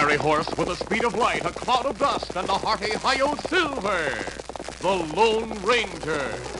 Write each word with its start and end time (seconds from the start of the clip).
Fiery 0.00 0.16
horse 0.16 0.48
with 0.56 0.68
the 0.68 0.76
speed 0.76 1.04
of 1.04 1.14
light, 1.14 1.44
a 1.44 1.50
cloud 1.50 1.84
of 1.84 1.98
dust, 1.98 2.34
and 2.34 2.48
the 2.48 2.52
hearty 2.52 2.90
Hi-Yo 2.90 3.34
Silver. 3.48 4.14
The 4.80 5.14
Lone 5.14 5.62
Ranger. 5.62 6.59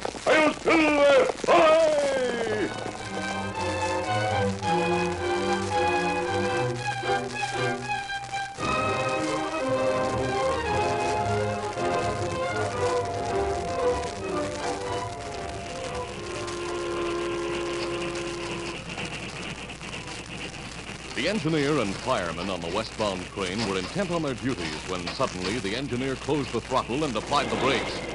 The 21.21 21.29
engineer 21.29 21.77
and 21.79 21.93
fireman 21.93 22.49
on 22.49 22.61
the 22.61 22.67
westbound 22.69 23.25
train 23.27 23.67
were 23.67 23.77
intent 23.77 24.11
on 24.11 24.23
their 24.23 24.33
duties 24.33 24.75
when 24.87 25.05
suddenly 25.09 25.59
the 25.59 25.75
engineer 25.75 26.15
closed 26.15 26.51
the 26.51 26.61
throttle 26.61 27.03
and 27.03 27.15
applied 27.15 27.49
the 27.49 27.57
brakes. 27.57 28.10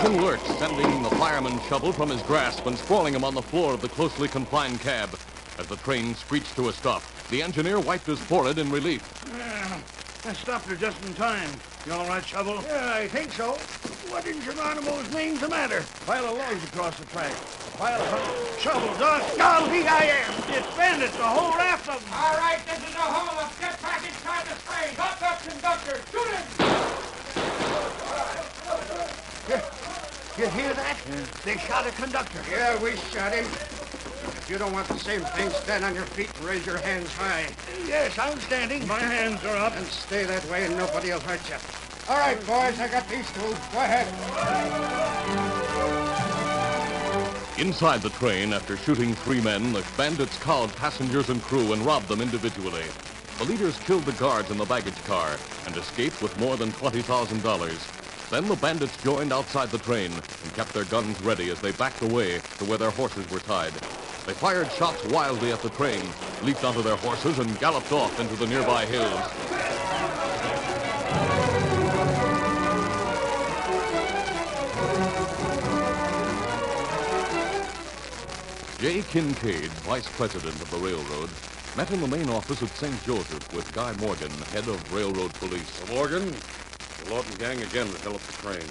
The 0.00 0.06
engine 0.06 0.24
lurched, 0.24 0.46
sending 0.58 1.02
the 1.02 1.10
fireman's 1.10 1.62
shovel 1.66 1.92
from 1.92 2.08
his 2.08 2.22
grasp 2.22 2.64
and 2.64 2.78
sprawling 2.78 3.12
him 3.12 3.22
on 3.22 3.34
the 3.34 3.42
floor 3.42 3.74
of 3.74 3.82
the 3.82 3.88
closely 3.90 4.28
confined 4.28 4.80
cab. 4.80 5.10
As 5.58 5.66
the 5.66 5.76
train 5.76 6.14
screeched 6.14 6.56
to 6.56 6.70
a 6.70 6.72
stop, 6.72 7.02
the 7.28 7.42
engineer 7.42 7.78
wiped 7.78 8.06
his 8.06 8.18
forehead 8.18 8.56
in 8.56 8.70
relief. 8.70 9.02
I 10.24 10.32
stopped 10.32 10.64
her 10.68 10.76
just 10.76 11.04
in 11.04 11.12
time. 11.12 11.50
You 11.84 11.92
all 11.92 12.08
right, 12.08 12.24
Shovel? 12.24 12.62
Yeah, 12.66 12.94
I 12.94 13.08
think 13.08 13.32
so. 13.32 13.52
What 14.10 14.26
in 14.26 14.40
Geronimo's 14.40 15.12
name's 15.12 15.40
the 15.40 15.50
matter? 15.50 15.84
Pile 16.06 16.24
of 16.24 16.38
logs 16.38 16.64
across 16.64 16.98
the 16.98 17.04
track. 17.04 17.34
Pile 17.76 18.00
of... 18.00 18.56
Shovel, 18.58 18.88
dog. 18.98 19.20
Oh, 19.22 19.36
golly, 19.36 19.86
I 19.86 20.24
am. 20.24 20.32
It's 20.48 20.76
bandits, 20.78 21.16
the 21.18 21.24
whole 21.24 21.52
raft 21.58 21.86
of 21.90 22.02
them. 22.02 22.12
All 22.14 22.38
right, 22.38 22.60
this 22.64 22.78
is 22.78 22.94
a 22.94 23.04
hole. 23.04 23.36
Let's 23.36 23.58
get 23.60 23.76
back 23.82 24.00
inside 24.00 24.46
the 24.46 24.56
train. 24.64 24.96
Lock 24.96 25.20
up, 25.20 25.42
conductor. 25.42 26.00
Shoot 26.10 26.26
him. 26.26 26.59
You 30.40 30.48
hear 30.48 30.72
that? 30.72 30.96
They 31.44 31.58
shot 31.58 31.86
a 31.86 31.90
conductor. 31.90 32.40
Yeah, 32.50 32.82
we 32.82 32.96
shot 32.96 33.34
him. 33.34 33.44
If 33.44 34.46
you 34.48 34.56
don't 34.56 34.72
want 34.72 34.88
the 34.88 34.98
same 34.98 35.20
thing, 35.20 35.50
stand 35.50 35.84
on 35.84 35.94
your 35.94 36.06
feet 36.06 36.30
and 36.34 36.44
raise 36.46 36.64
your 36.64 36.78
hands 36.78 37.12
high. 37.12 37.44
Yes, 37.86 38.18
I'm 38.18 38.40
standing. 38.40 38.86
My 38.86 39.00
hands 39.00 39.44
are 39.44 39.56
up. 39.56 39.76
And 39.76 39.86
stay 39.86 40.24
that 40.24 40.42
way 40.46 40.64
and 40.64 40.78
nobody 40.78 41.12
will 41.12 41.20
hurt 41.20 41.46
you. 41.46 41.56
All 42.08 42.16
right, 42.16 42.38
boys, 42.46 42.80
I 42.80 42.88
got 42.90 43.06
these 43.10 43.30
two. 43.32 43.54
Go 43.70 43.80
ahead. 43.80 44.06
Inside 47.58 48.00
the 48.00 48.08
train, 48.08 48.54
after 48.54 48.78
shooting 48.78 49.12
three 49.12 49.42
men, 49.42 49.74
the 49.74 49.84
bandits 49.98 50.38
cowed 50.38 50.74
passengers 50.76 51.28
and 51.28 51.42
crew 51.42 51.74
and 51.74 51.82
robbed 51.82 52.08
them 52.08 52.22
individually. 52.22 52.84
The 53.36 53.44
leaders 53.44 53.76
killed 53.80 54.04
the 54.04 54.12
guards 54.12 54.50
in 54.50 54.56
the 54.56 54.64
baggage 54.64 55.04
car 55.04 55.36
and 55.66 55.76
escaped 55.76 56.22
with 56.22 56.34
more 56.40 56.56
than 56.56 56.72
$20,000. 56.72 57.99
Then 58.30 58.46
the 58.46 58.54
bandits 58.54 58.96
joined 59.02 59.32
outside 59.32 59.70
the 59.70 59.78
train 59.78 60.12
and 60.12 60.54
kept 60.54 60.72
their 60.72 60.84
guns 60.84 61.20
ready 61.20 61.50
as 61.50 61.60
they 61.60 61.72
backed 61.72 62.02
away 62.02 62.38
to 62.58 62.64
where 62.64 62.78
their 62.78 62.92
horses 62.92 63.28
were 63.28 63.40
tied. 63.40 63.72
They 64.24 64.34
fired 64.34 64.70
shots 64.70 65.04
wildly 65.06 65.50
at 65.50 65.62
the 65.62 65.70
train, 65.70 66.00
leaped 66.44 66.62
onto 66.62 66.80
their 66.80 66.94
horses, 66.94 67.40
and 67.40 67.58
galloped 67.58 67.90
off 67.90 68.20
into 68.20 68.36
the 68.36 68.46
nearby 68.46 68.86
hills. 68.86 69.20
Jay 78.78 79.02
Kincaid, 79.02 79.70
vice 79.82 80.08
president 80.08 80.54
of 80.54 80.70
the 80.70 80.78
railroad, 80.78 81.30
met 81.76 81.90
in 81.90 82.00
the 82.00 82.06
main 82.06 82.30
office 82.30 82.62
at 82.62 82.68
St. 82.76 83.04
Joseph 83.04 83.52
with 83.52 83.72
Guy 83.74 83.92
Morgan, 83.94 84.30
head 84.52 84.68
of 84.68 84.94
railroad 84.94 85.32
police. 85.34 85.82
Morgan, 85.92 86.32
the 87.04 87.14
Lawton 87.14 87.36
gang 87.38 87.62
again 87.62 87.86
held 88.02 88.16
up 88.16 88.22
the 88.22 88.32
train. 88.34 88.68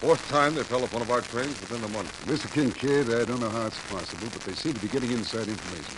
Fourth 0.00 0.26
time 0.30 0.54
they've 0.54 0.68
held 0.68 0.84
up 0.84 0.92
one 0.92 1.02
of 1.02 1.10
our 1.10 1.20
trains 1.20 1.60
within 1.60 1.84
a 1.84 1.88
month. 1.88 2.10
Mr. 2.26 2.50
Kincaid, 2.50 3.12
I 3.12 3.24
don't 3.26 3.40
know 3.40 3.50
how 3.50 3.66
it's 3.66 3.78
possible, 3.90 4.28
but 4.32 4.42
they 4.44 4.54
seem 4.54 4.72
to 4.72 4.80
be 4.80 4.88
getting 4.88 5.10
inside 5.10 5.46
information. 5.46 5.96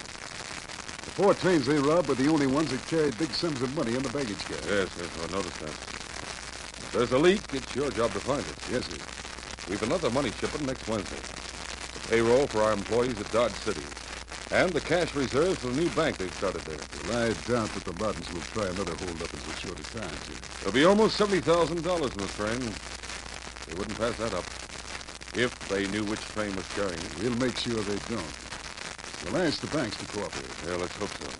The 1.06 1.14
four 1.14 1.34
trains 1.34 1.66
they 1.66 1.78
robbed 1.78 2.08
were 2.08 2.16
the 2.16 2.28
only 2.28 2.48
ones 2.48 2.70
that 2.70 2.84
carried 2.86 3.16
big 3.18 3.32
sums 3.32 3.62
of 3.62 3.76
money 3.76 3.94
in 3.94 4.02
the 4.02 4.08
baggage 4.08 4.42
car. 4.46 4.58
Yes, 4.66 4.88
yes, 4.98 5.10
I 5.22 5.30
noticed 5.30 5.60
that. 5.60 5.70
If 5.70 6.90
there's 6.92 7.12
a 7.12 7.18
leak, 7.18 7.42
it's 7.52 7.76
your 7.76 7.90
job 7.90 8.10
to 8.12 8.20
find 8.20 8.40
it. 8.40 8.56
Yes, 8.72 8.86
sir. 8.86 8.98
We've 9.70 9.82
another 9.84 10.10
money 10.10 10.32
shipment 10.32 10.66
next 10.66 10.88
Wednesday. 10.88 11.22
The 11.94 12.08
payroll 12.08 12.48
for 12.48 12.62
our 12.62 12.72
employees 12.72 13.20
at 13.20 13.30
Dodge 13.30 13.52
City. 13.52 13.82
And 14.52 14.68
the 14.70 14.82
cash 14.82 15.14
reserves 15.14 15.60
for 15.60 15.68
the 15.68 15.80
new 15.80 15.88
bank 15.96 16.18
they've 16.18 16.34
started 16.34 16.60
there. 16.62 16.76
Well, 17.08 17.24
I 17.24 17.32
doubt 17.48 17.72
that 17.72 17.84
the 17.84 18.04
Lawtons 18.04 18.30
will 18.34 18.42
try 18.52 18.68
another 18.68 18.92
holdup 18.94 19.32
in 19.32 19.40
so 19.40 19.52
short 19.56 19.80
a 19.80 19.84
time, 19.96 20.12
Jim. 20.28 20.36
There'll 20.60 20.74
be 20.74 20.84
almost 20.84 21.18
$70,000 21.18 21.72
in 21.72 21.80
the 21.80 22.28
train. 22.36 22.60
They 23.66 23.74
wouldn't 23.80 23.96
pass 23.96 24.12
that 24.18 24.34
up. 24.34 24.44
If 25.32 25.56
they 25.70 25.88
knew 25.88 26.04
which 26.04 26.20
train 26.36 26.54
was 26.54 26.68
carrying 26.76 27.00
it. 27.00 27.18
We'll 27.22 27.34
make 27.36 27.56
sure 27.56 27.80
they 27.80 27.96
don't. 28.12 28.36
We'll 29.24 29.40
ask 29.40 29.62
the 29.62 29.72
banks 29.72 29.96
to 29.96 30.06
cooperate. 30.12 30.52
Yeah, 30.68 30.76
let's 30.76 30.96
hope 31.00 31.08
so. 31.16 31.32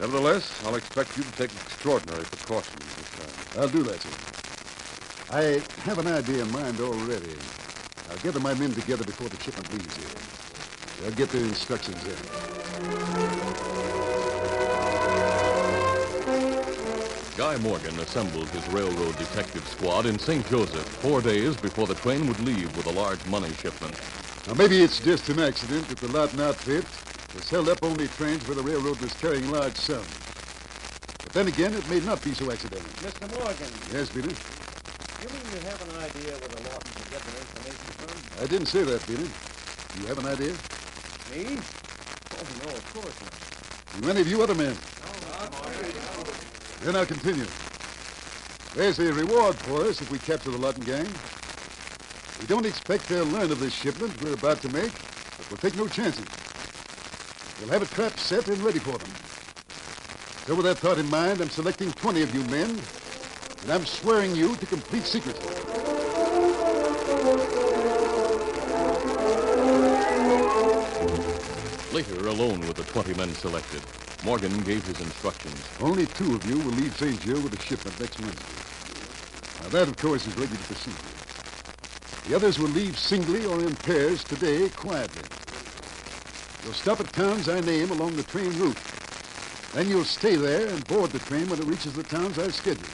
Nevertheless, 0.00 0.46
I'll 0.64 0.76
expect 0.76 1.16
you 1.16 1.24
to 1.24 1.32
take 1.32 1.50
extraordinary 1.66 2.22
precautions 2.30 2.94
this 2.94 3.10
time. 3.10 3.60
I'll 3.60 3.68
do 3.68 3.82
that, 3.82 3.98
sir. 3.98 5.34
I 5.34 5.42
have 5.82 5.98
an 5.98 6.06
idea 6.06 6.44
in 6.44 6.52
mind 6.52 6.78
already. 6.78 7.34
I'll 8.08 8.18
gather 8.18 8.38
my 8.38 8.54
men 8.54 8.72
together 8.72 9.02
before 9.02 9.28
the 9.28 9.40
shipment 9.42 9.72
leaves 9.72 9.96
here. 9.96 10.33
They'll 11.04 11.12
get 11.12 11.28
their 11.28 11.44
instructions 11.44 12.02
in. 12.06 12.16
Guy 17.36 17.58
Morgan 17.58 17.98
assembled 18.00 18.48
his 18.48 18.66
railroad 18.68 19.14
detective 19.18 19.68
squad 19.68 20.06
in 20.06 20.18
St. 20.18 20.48
Joseph 20.48 20.86
four 21.04 21.20
days 21.20 21.58
before 21.58 21.86
the 21.86 21.94
train 21.96 22.26
would 22.26 22.40
leave 22.40 22.74
with 22.74 22.86
a 22.86 22.90
large 22.90 23.22
money 23.26 23.52
shipment. 23.52 23.94
Now, 24.46 24.54
maybe 24.54 24.82
it's 24.82 24.98
just 24.98 25.28
an 25.28 25.40
accident 25.40 25.86
that 25.88 25.98
the 25.98 26.08
Lawton 26.08 26.40
outfit 26.40 26.86
has 27.34 27.50
held 27.50 27.68
up 27.68 27.82
only 27.82 28.08
trains 28.08 28.48
where 28.48 28.56
the 28.56 28.62
railroad 28.62 28.98
was 29.00 29.12
carrying 29.12 29.50
large 29.50 29.76
sums. 29.76 30.08
But 31.22 31.34
then 31.34 31.48
again, 31.48 31.74
it 31.74 31.86
may 31.90 32.00
not 32.00 32.24
be 32.24 32.32
so 32.32 32.50
accidental. 32.50 32.88
Mr. 33.04 33.28
Morgan, 33.38 33.68
Yes, 33.92 34.08
Peter? 34.08 34.28
you 34.28 35.28
mean 35.28 35.44
you 35.52 35.60
have 35.68 35.82
an 35.84 36.00
idea 36.00 36.32
where 36.32 36.48
the 36.48 36.62
Lawtons 36.70 36.96
are 36.96 37.10
getting 37.10 37.32
their 37.34 37.42
information 37.44 37.92
from? 38.00 38.42
I 38.42 38.46
didn't 38.46 38.68
say 38.68 38.84
that, 38.84 39.06
Peter. 39.06 39.28
Do 39.28 40.00
you 40.00 40.06
have 40.06 40.18
an 40.18 40.26
idea? 40.28 40.54
Me? 41.32 41.44
Oh, 41.46 42.46
no, 42.64 42.72
of 42.72 42.94
course 42.94 43.20
not. 43.22 44.02
Do 44.02 44.20
of 44.20 44.28
you 44.28 44.42
other 44.42 44.54
men? 44.54 44.76
Then 46.82 46.96
I'll 46.96 47.06
continue. 47.06 47.46
There's 48.74 48.98
a 48.98 49.12
reward 49.12 49.54
for 49.56 49.82
us 49.82 50.02
if 50.02 50.10
we 50.10 50.18
capture 50.18 50.50
the 50.50 50.58
Lawton 50.58 50.84
gang. 50.84 51.06
We 52.40 52.46
don't 52.46 52.66
expect 52.66 53.08
they'll 53.08 53.24
learn 53.24 53.50
of 53.50 53.60
this 53.60 53.72
shipment 53.72 54.22
we're 54.22 54.34
about 54.34 54.60
to 54.62 54.68
make, 54.68 54.92
but 54.92 55.50
we'll 55.50 55.56
take 55.58 55.76
no 55.76 55.86
chances. 55.88 56.26
We'll 57.60 57.70
have 57.70 57.82
a 57.82 57.94
trap 57.94 58.18
set 58.18 58.48
and 58.48 58.58
ready 58.58 58.80
for 58.80 58.98
them. 58.98 59.10
So 60.46 60.54
with 60.54 60.66
that 60.66 60.78
thought 60.78 60.98
in 60.98 61.08
mind, 61.08 61.40
I'm 61.40 61.48
selecting 61.48 61.90
20 61.92 62.22
of 62.22 62.34
you 62.34 62.44
men, 62.50 62.78
and 63.62 63.72
I'm 63.72 63.86
swearing 63.86 64.34
you 64.34 64.56
to 64.56 64.66
complete 64.66 65.04
secrecy. 65.04 65.63
Alone 72.34 72.60
with 72.60 72.74
the 72.74 72.82
20 72.84 73.14
men 73.14 73.32
selected, 73.34 73.80
Morgan 74.24 74.60
gave 74.62 74.84
his 74.84 75.00
instructions. 75.00 75.56
Only 75.80 76.06
two 76.06 76.34
of 76.34 76.44
you 76.44 76.58
will 76.58 76.72
leave 76.72 76.96
St. 76.96 77.20
Joe 77.20 77.38
with 77.38 77.54
a 77.54 77.62
shipment 77.62 77.98
next 78.00 78.18
Wednesday. 78.20 79.62
Now, 79.62 79.68
that, 79.68 79.88
of 79.88 79.96
course, 79.96 80.26
is 80.26 80.36
ready 80.36 80.56
to 80.56 80.64
proceed. 80.64 80.94
The 82.26 82.34
others 82.34 82.58
will 82.58 82.70
leave 82.70 82.98
singly 82.98 83.46
or 83.46 83.60
in 83.60 83.76
pairs 83.76 84.24
today, 84.24 84.68
quietly. 84.70 85.22
You'll 86.64 86.72
stop 86.72 87.00
at 87.00 87.12
towns 87.12 87.48
I 87.48 87.60
name 87.60 87.90
along 87.90 88.16
the 88.16 88.24
train 88.24 88.50
route. 88.58 88.78
Then 89.72 89.88
you'll 89.88 90.04
stay 90.04 90.34
there 90.34 90.66
and 90.68 90.84
board 90.88 91.10
the 91.10 91.20
train 91.20 91.48
when 91.48 91.60
it 91.60 91.66
reaches 91.66 91.92
the 91.92 92.02
towns 92.02 92.38
I've 92.38 92.54
scheduled. 92.54 92.84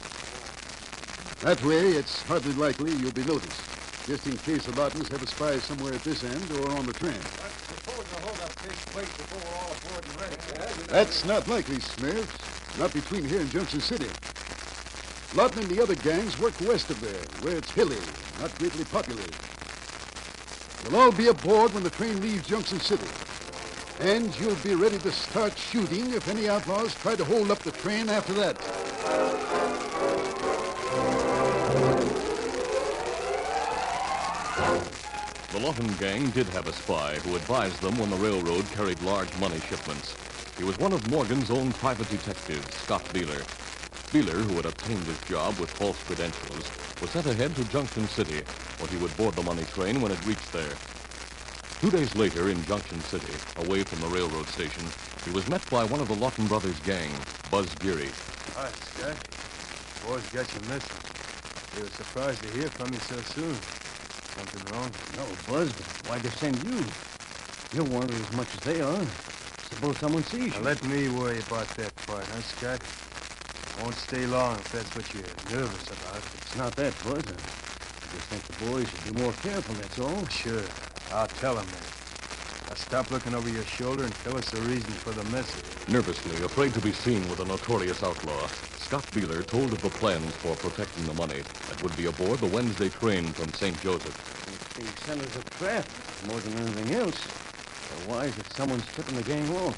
That 1.41 1.63
way, 1.63 1.93
it's 1.93 2.21
hardly 2.23 2.53
likely 2.53 2.91
you'll 2.91 3.11
be 3.11 3.25
noticed, 3.25 3.61
just 4.05 4.27
in 4.27 4.37
case 4.37 4.65
the 4.65 4.79
Lawtons 4.79 5.07
have 5.07 5.23
a 5.23 5.27
spy 5.27 5.57
somewhere 5.57 5.93
at 5.93 6.03
this 6.03 6.23
end 6.23 6.51
or 6.59 6.71
on 6.71 6.85
the 6.85 6.93
train. 6.93 7.50
That's 10.87 11.25
not 11.25 11.47
likely, 11.47 11.79
Smith. 11.79 12.77
Not 12.77 12.93
between 12.93 13.23
here 13.23 13.39
and 13.39 13.49
Junction 13.49 13.79
City. 13.79 14.07
Lawton 15.33 15.63
and 15.63 15.69
the 15.69 15.81
other 15.81 15.95
gangs 15.95 16.37
work 16.39 16.53
west 16.61 16.89
of 16.89 16.99
there, 16.99 17.21
where 17.41 17.57
it's 17.57 17.71
hilly, 17.71 17.97
not 18.39 18.57
greatly 18.59 18.83
populated. 18.85 19.35
You'll 20.83 20.99
all 20.99 21.11
be 21.11 21.27
aboard 21.27 21.73
when 21.73 21.83
the 21.83 21.89
train 21.89 22.21
leaves 22.21 22.47
Junction 22.47 22.79
City. 22.79 23.07
And 24.01 24.37
you'll 24.39 24.55
be 24.55 24.75
ready 24.75 24.97
to 24.99 25.11
start 25.11 25.57
shooting 25.57 26.13
if 26.13 26.27
any 26.27 26.49
outlaws 26.49 26.93
try 26.95 27.15
to 27.15 27.23
hold 27.23 27.51
up 27.51 27.59
the 27.59 27.71
train 27.71 28.09
after 28.09 28.33
that. 28.33 28.57
The 35.51 35.59
Lawton 35.59 35.93
gang 35.99 36.29
did 36.29 36.47
have 36.47 36.67
a 36.67 36.71
spy 36.71 37.15
who 37.15 37.35
advised 37.35 37.81
them 37.81 37.97
when 37.97 38.09
the 38.09 38.15
railroad 38.15 38.65
carried 38.71 39.01
large 39.01 39.35
money 39.37 39.59
shipments. 39.59 40.15
He 40.57 40.63
was 40.63 40.79
one 40.79 40.93
of 40.93 41.11
Morgan's 41.11 41.51
own 41.51 41.73
private 41.73 42.07
detectives, 42.07 42.73
Scott 42.73 43.03
Beeler. 43.11 43.43
Beeler, 44.13 44.41
who 44.47 44.55
had 44.55 44.65
obtained 44.65 45.03
his 45.03 45.19
job 45.27 45.59
with 45.59 45.69
false 45.69 46.01
credentials, 46.03 46.71
was 47.01 47.09
sent 47.09 47.25
ahead 47.25 47.53
to 47.57 47.65
Junction 47.65 48.07
City, 48.07 48.43
where 48.79 48.87
he 48.87 48.95
would 48.95 49.15
board 49.17 49.35
the 49.35 49.43
money 49.43 49.65
train 49.65 49.99
when 49.99 50.13
it 50.13 50.25
reached 50.25 50.53
there. 50.53 50.71
Two 51.81 51.91
days 51.91 52.15
later, 52.15 52.47
in 52.47 52.63
Junction 52.63 53.01
City, 53.01 53.33
away 53.57 53.83
from 53.83 53.99
the 53.99 54.15
railroad 54.15 54.47
station, 54.47 54.85
he 55.25 55.31
was 55.31 55.49
met 55.49 55.69
by 55.69 55.83
one 55.83 55.99
of 55.99 56.07
the 56.07 56.15
Lawton 56.15 56.47
brothers' 56.47 56.79
gang, 56.85 57.11
Buzz 57.51 57.75
Geary. 57.75 58.09
Hi, 58.55 58.69
Scott. 58.69 59.17
Boys 60.07 60.29
got 60.29 60.47
you 60.53 60.61
missing. 60.69 60.97
They 61.75 61.81
were 61.81 61.89
surprised 61.89 62.41
to 62.41 62.51
hear 62.51 62.69
from 62.69 62.93
you 62.93 62.99
so 62.99 63.17
soon. 63.35 63.80
Something 64.37 64.73
wrong? 64.73 64.91
No, 65.17 65.25
Buzz, 65.47 65.71
why'd 66.07 66.21
they 66.21 66.29
send 66.29 66.55
you? 66.63 66.83
You're 67.73 67.85
wanted 67.85 68.15
as 68.15 68.31
much 68.33 68.47
as 68.53 68.59
they 68.61 68.81
are. 68.81 69.05
Suppose 69.69 69.97
someone 69.99 70.23
sees 70.23 70.51
Now 70.53 70.57
you. 70.59 70.63
let 70.65 70.83
me 70.83 71.09
worry 71.09 71.39
about 71.39 71.67
that 71.77 71.95
part, 72.07 72.25
huh, 72.25 72.41
Scott? 72.41 72.81
I 73.79 73.83
won't 73.83 73.95
stay 73.95 74.25
long 74.27 74.55
if 74.55 74.71
that's 74.71 74.95
what 74.95 75.13
you're 75.13 75.59
nervous 75.59 75.87
about. 75.87 76.17
It's 76.37 76.55
not 76.55 76.75
that, 76.75 76.93
Buzz. 77.03 77.23
I 77.23 78.13
just 78.13 78.27
think 78.27 78.43
the 78.43 78.65
boys 78.65 78.89
should 78.89 79.15
be 79.15 79.21
more 79.21 79.33
careful, 79.33 79.75
that's 79.75 79.99
all. 79.99 80.25
Sure, 80.27 80.63
I'll 81.13 81.27
tell 81.27 81.55
them 81.55 81.65
that. 81.67 81.90
Now 82.71 82.75
stop 82.75 83.11
looking 83.11 83.35
over 83.35 83.49
your 83.49 83.65
shoulder 83.65 84.05
and 84.05 84.15
tell 84.23 84.37
us 84.37 84.49
the 84.49 84.61
reason 84.61 84.91
for 85.03 85.11
the 85.11 85.25
message. 85.25 85.65
Nervously, 85.89 86.41
afraid 86.41 86.73
to 86.73 86.79
be 86.79 86.93
seen 86.93 87.19
with 87.27 87.41
a 87.41 87.45
notorious 87.45 88.01
outlaw, 88.01 88.47
Scott 88.79 89.03
Beeler 89.11 89.45
told 89.45 89.73
of 89.73 89.81
the 89.81 89.89
plans 89.89 90.31
for 90.37 90.55
protecting 90.55 91.03
the 91.03 91.13
money 91.15 91.43
that 91.67 91.83
would 91.83 91.93
be 91.97 92.05
aboard 92.05 92.39
the 92.39 92.47
Wednesday 92.47 92.87
train 92.87 93.27
from 93.27 93.51
St. 93.51 93.75
Joseph. 93.81 94.15
It's 94.79 94.87
the 94.87 95.03
centers 95.03 95.35
of 95.35 95.43
trap 95.59 95.85
more 96.29 96.39
than 96.39 96.59
anything 96.63 96.95
else. 96.95 97.19
They're 97.91 98.15
wise 98.15 98.39
if 98.39 98.49
someone's 98.55 98.87
tipping 98.95 99.17
the 99.17 99.23
gang 99.23 99.53
off. 99.57 99.75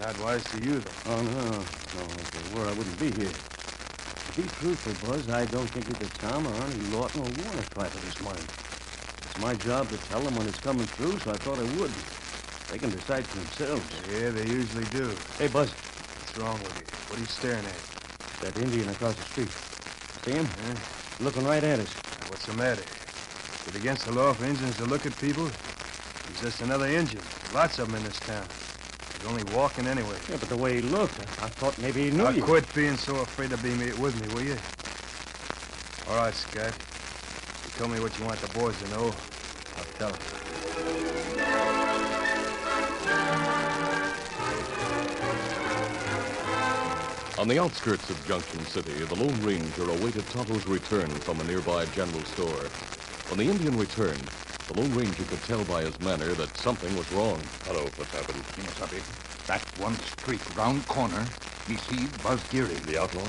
Not 0.00 0.18
wise 0.18 0.42
to 0.42 0.58
you, 0.66 0.82
then. 0.82 0.94
Oh, 1.06 1.22
no. 1.22 1.46
No, 1.46 2.02
if 2.10 2.30
they 2.32 2.58
were, 2.58 2.66
I 2.66 2.72
wouldn't 2.74 2.98
be 2.98 3.12
here. 3.22 3.30
To 3.30 4.32
be 4.34 4.48
truthful, 4.58 4.98
Buzz, 5.08 5.30
I 5.30 5.46
don't 5.46 5.70
think 5.70 5.86
either 5.86 6.10
Tom 6.18 6.48
or 6.48 6.50
Arnie 6.50 6.92
Lawton 6.92 7.22
will 7.22 7.30
want 7.46 7.62
to 7.62 7.70
try 7.70 7.86
for 7.86 8.04
this 8.04 8.20
money. 8.20 8.42
It's 9.30 9.38
my 9.38 9.54
job 9.54 9.88
to 9.90 9.96
tell 10.10 10.22
them 10.22 10.34
when 10.34 10.48
it's 10.48 10.58
coming 10.58 10.86
through, 10.98 11.20
so 11.20 11.30
I 11.30 11.36
thought 11.36 11.60
I 11.60 11.78
would. 11.78 11.92
They 12.72 12.78
can 12.78 12.90
decide 12.90 13.26
for 13.26 13.36
themselves. 13.36 13.84
Yeah, 14.10 14.30
they 14.30 14.46
usually 14.50 14.84
do. 14.86 15.14
Hey, 15.38 15.48
Buzz, 15.48 15.70
What's 15.70 16.38
wrong 16.38 16.58
with 16.64 16.72
you? 16.74 16.84
What 17.10 17.18
are 17.18 17.20
you 17.20 17.26
staring 17.26 17.64
at? 17.66 17.92
that 18.40 18.56
Indian 18.58 18.88
across 18.88 19.14
the 19.14 19.22
street. 19.22 19.50
See 20.24 20.32
him? 20.32 20.46
Huh? 20.46 20.74
Looking 21.20 21.44
right 21.44 21.62
at 21.62 21.78
us. 21.78 21.92
What's 22.28 22.46
the 22.46 22.54
matter? 22.54 22.80
Is 22.82 23.68
it 23.68 23.76
against 23.76 24.06
the 24.06 24.12
law 24.12 24.32
for 24.32 24.46
Indians 24.46 24.76
to 24.78 24.86
look 24.86 25.04
at 25.04 25.16
people? 25.18 25.44
He's 26.28 26.40
just 26.40 26.62
another 26.62 26.86
Indian. 26.86 27.22
Lots 27.54 27.78
of 27.78 27.86
them 27.88 27.96
in 27.96 28.04
this 28.04 28.18
town. 28.20 28.46
He's 29.18 29.26
only 29.28 29.44
walking 29.54 29.86
anyway. 29.86 30.16
Yeah, 30.30 30.38
but 30.40 30.48
the 30.48 30.56
way 30.56 30.76
he 30.76 30.80
looked, 30.80 31.20
I, 31.20 31.44
I 31.44 31.48
thought 31.50 31.76
maybe 31.78 32.04
he 32.04 32.10
knew 32.10 32.24
Now 32.24 32.30
you. 32.30 32.42
quit 32.42 32.64
being 32.74 32.96
so 32.96 33.16
afraid 33.16 33.50
to 33.50 33.58
be 33.58 33.74
me 33.74 33.92
with 34.00 34.18
me, 34.20 34.34
will 34.34 34.42
you? 34.42 34.56
All 36.08 36.16
right, 36.24 36.34
Scott. 36.34 36.72
You 37.64 37.70
tell 37.76 37.88
me 37.88 38.00
what 38.00 38.18
you 38.18 38.24
want 38.24 38.40
the 38.40 38.58
boys 38.58 38.80
to 38.82 38.88
know. 38.88 39.12
I'll 39.76 39.84
tell 39.98 40.10
them. 40.10 40.51
On 47.42 47.48
the 47.48 47.58
outskirts 47.58 48.08
of 48.08 48.24
Junction 48.24 48.64
City, 48.66 48.92
the 48.92 49.16
Lone 49.16 49.42
Ranger 49.42 49.90
awaited 49.90 50.24
Tonto's 50.26 50.64
return 50.64 51.08
from 51.08 51.40
a 51.40 51.44
nearby 51.44 51.86
general 51.86 52.22
store. 52.22 52.68
When 53.28 53.38
the 53.40 53.50
Indian 53.50 53.76
returned, 53.76 54.22
the 54.68 54.80
Lone 54.80 54.94
Ranger 54.94 55.24
could 55.24 55.42
tell 55.42 55.64
by 55.64 55.82
his 55.82 55.98
manner 56.02 56.34
that 56.34 56.56
something 56.56 56.96
was 56.96 57.10
wrong. 57.10 57.40
Hello, 57.64 57.82
what's 57.96 58.12
happened? 58.12 58.44
Kimasabi, 58.54 59.02
that 59.48 59.60
one 59.80 59.96
street 59.96 60.56
round 60.56 60.86
corner, 60.86 61.26
me 61.68 61.74
see 61.78 62.06
Buzz 62.22 62.40
Geary. 62.50 62.76
The 62.86 63.02
outlaw? 63.02 63.26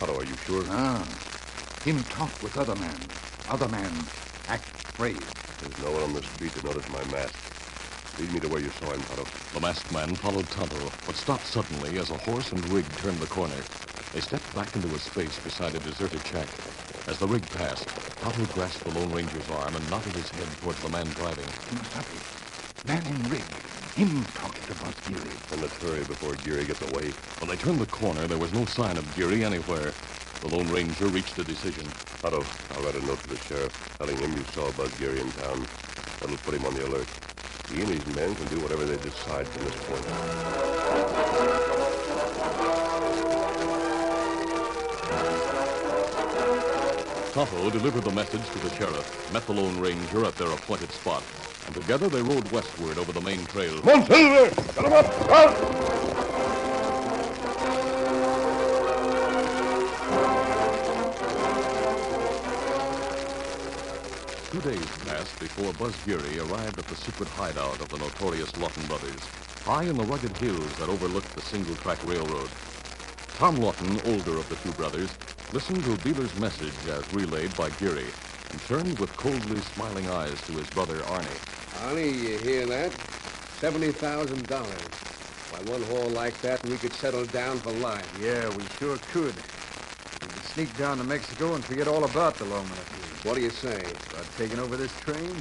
Hello, 0.00 0.18
are 0.18 0.24
you 0.24 0.34
sure? 0.44 0.64
Ah, 0.70 1.06
him 1.84 2.02
talk 2.10 2.42
with 2.42 2.58
other 2.58 2.74
man. 2.74 2.98
Other 3.48 3.68
man 3.68 3.92
act 4.48 4.74
afraid. 4.88 5.22
There's 5.60 5.84
no 5.84 5.92
one 5.92 6.02
on 6.02 6.14
the 6.14 6.22
street 6.22 6.52
to 6.54 6.66
notice 6.66 6.88
my 6.88 7.04
mask. 7.12 7.51
Lead 8.18 8.32
me 8.32 8.40
to 8.40 8.48
where 8.48 8.60
you 8.60 8.70
saw 8.70 8.90
him, 8.90 9.00
Tonto. 9.02 9.24
The 9.54 9.60
masked 9.60 9.90
man 9.90 10.14
followed 10.16 10.48
Tonto, 10.50 10.92
but 11.06 11.16
stopped 11.16 11.46
suddenly 11.46 11.98
as 11.98 12.10
a 12.10 12.18
horse 12.18 12.52
and 12.52 12.68
rig 12.68 12.84
turned 12.96 13.18
the 13.18 13.26
corner. 13.26 13.56
They 14.12 14.20
stepped 14.20 14.54
back 14.54 14.74
into 14.76 14.94
a 14.94 14.98
space 14.98 15.38
beside 15.38 15.74
a 15.74 15.78
deserted 15.80 16.20
shack. 16.26 16.48
As 17.08 17.18
the 17.18 17.26
rig 17.26 17.48
passed, 17.50 17.88
Tonto 18.20 18.44
grasped 18.52 18.84
the 18.84 18.98
Lone 18.98 19.12
Ranger's 19.12 19.48
arm 19.50 19.74
and 19.74 19.90
nodded 19.90 20.12
his 20.12 20.28
head 20.28 20.46
towards 20.60 20.80
the 20.82 20.90
man 20.90 21.06
driving. 21.16 21.46
Kimasabi, 21.72 22.86
man 22.86 23.06
in 23.06 23.30
rig. 23.30 23.44
Him 23.96 24.24
talking 24.34 24.62
to 24.64 24.74
Buzz 24.84 24.94
Geary. 25.08 25.36
And 25.52 25.62
let's 25.62 25.76
hurry 25.82 26.04
before 26.04 26.34
Geary 26.44 26.64
gets 26.66 26.82
away. 26.92 27.12
When 27.40 27.48
they 27.48 27.56
turned 27.56 27.80
the 27.80 27.86
corner, 27.86 28.26
there 28.26 28.38
was 28.38 28.52
no 28.52 28.66
sign 28.66 28.98
of 28.98 29.16
Geary 29.16 29.44
anywhere. 29.44 29.92
The 30.42 30.48
Lone 30.48 30.68
Ranger 30.68 31.06
reached 31.06 31.38
a 31.38 31.44
decision. 31.44 31.86
Tonto, 32.20 32.44
I'll 32.74 32.84
write 32.84 32.94
a 32.94 33.06
note 33.06 33.22
to 33.22 33.28
the 33.30 33.36
sheriff 33.38 33.96
telling 33.98 34.18
him 34.18 34.32
you 34.32 34.44
saw 34.52 34.70
Buzz 34.72 34.92
Geary 34.98 35.20
in 35.20 35.30
town. 35.32 35.66
That'll 36.20 36.36
put 36.38 36.54
him 36.54 36.64
on 36.66 36.74
the 36.74 36.86
alert. 36.86 37.08
He 37.70 37.80
and 37.80 37.88
his 37.88 38.06
men 38.14 38.34
can 38.34 38.46
do 38.48 38.60
whatever 38.60 38.84
they 38.84 38.96
decide 39.02 39.46
from 39.46 39.64
this 39.64 39.74
point. 39.84 40.06
Tonto 47.32 47.70
delivered 47.70 48.04
the 48.04 48.10
message 48.10 48.44
to 48.50 48.58
the 48.58 48.74
sheriff, 48.76 49.32
met 49.32 49.46
the 49.46 49.54
Lone 49.54 49.80
Ranger 49.80 50.24
at 50.26 50.34
their 50.36 50.50
appointed 50.50 50.92
spot, 50.92 51.22
and 51.66 51.74
together 51.74 52.08
they 52.08 52.20
rode 52.20 52.50
westward 52.52 52.98
over 52.98 53.12
the 53.12 53.22
main 53.22 53.44
trail. 53.46 53.76
On, 53.88 54.04
Get 54.04 54.52
him 54.52 54.92
up! 54.92 55.30
Out! 55.30 55.82
Two 64.50 64.60
days 64.60 65.11
passed 65.22 65.38
before 65.38 65.72
Buzz 65.74 65.94
Geary 66.04 66.40
arrived 66.40 66.80
at 66.80 66.86
the 66.86 66.96
secret 66.96 67.28
hideout 67.28 67.80
of 67.80 67.88
the 67.90 67.98
notorious 67.98 68.56
Lawton 68.56 68.84
brothers, 68.86 69.24
high 69.64 69.84
in 69.84 69.96
the 69.96 70.02
rugged 70.02 70.36
hills 70.38 70.76
that 70.78 70.88
overlooked 70.88 71.32
the 71.36 71.42
single-track 71.42 72.04
railroad. 72.08 72.48
Tom 73.36 73.56
Lawton, 73.58 74.00
older 74.06 74.36
of 74.36 74.48
the 74.48 74.56
two 74.56 74.72
brothers, 74.72 75.14
listened 75.52 75.84
to 75.84 75.96
Beeler's 75.98 76.34
message 76.40 76.74
as 76.88 77.14
relayed 77.14 77.56
by 77.56 77.70
Geary 77.78 78.10
and 78.50 78.60
turned 78.62 78.98
with 78.98 79.16
coldly 79.16 79.60
smiling 79.60 80.08
eyes 80.08 80.40
to 80.48 80.54
his 80.54 80.68
brother 80.70 80.98
Arnie. 80.98 81.40
Arnie, 81.86 82.12
you 82.12 82.38
hear 82.38 82.66
that? 82.66 82.90
$70,000. 83.60 84.48
By 85.52 85.70
one 85.70 85.82
haul 85.82 86.10
like 86.10 86.36
that, 86.40 86.60
and 86.64 86.72
we 86.72 86.78
could 86.78 86.94
settle 86.94 87.26
down 87.26 87.58
for 87.58 87.70
life. 87.74 88.10
Yeah, 88.20 88.48
we 88.56 88.64
sure 88.80 88.98
could. 89.12 89.34
We 90.54 90.66
could 90.66 90.74
sneak 90.74 90.78
down 90.78 90.98
to 90.98 91.04
Mexico 91.04 91.54
and 91.54 91.64
forget 91.64 91.88
all 91.88 92.04
about 92.04 92.34
the 92.34 92.44
lawman 92.44 92.72
up. 92.72 93.24
What 93.24 93.36
do 93.36 93.40
you 93.40 93.50
say? 93.50 93.80
About 94.10 94.26
taking 94.36 94.58
over 94.58 94.76
this 94.76 94.92
train? 95.00 95.34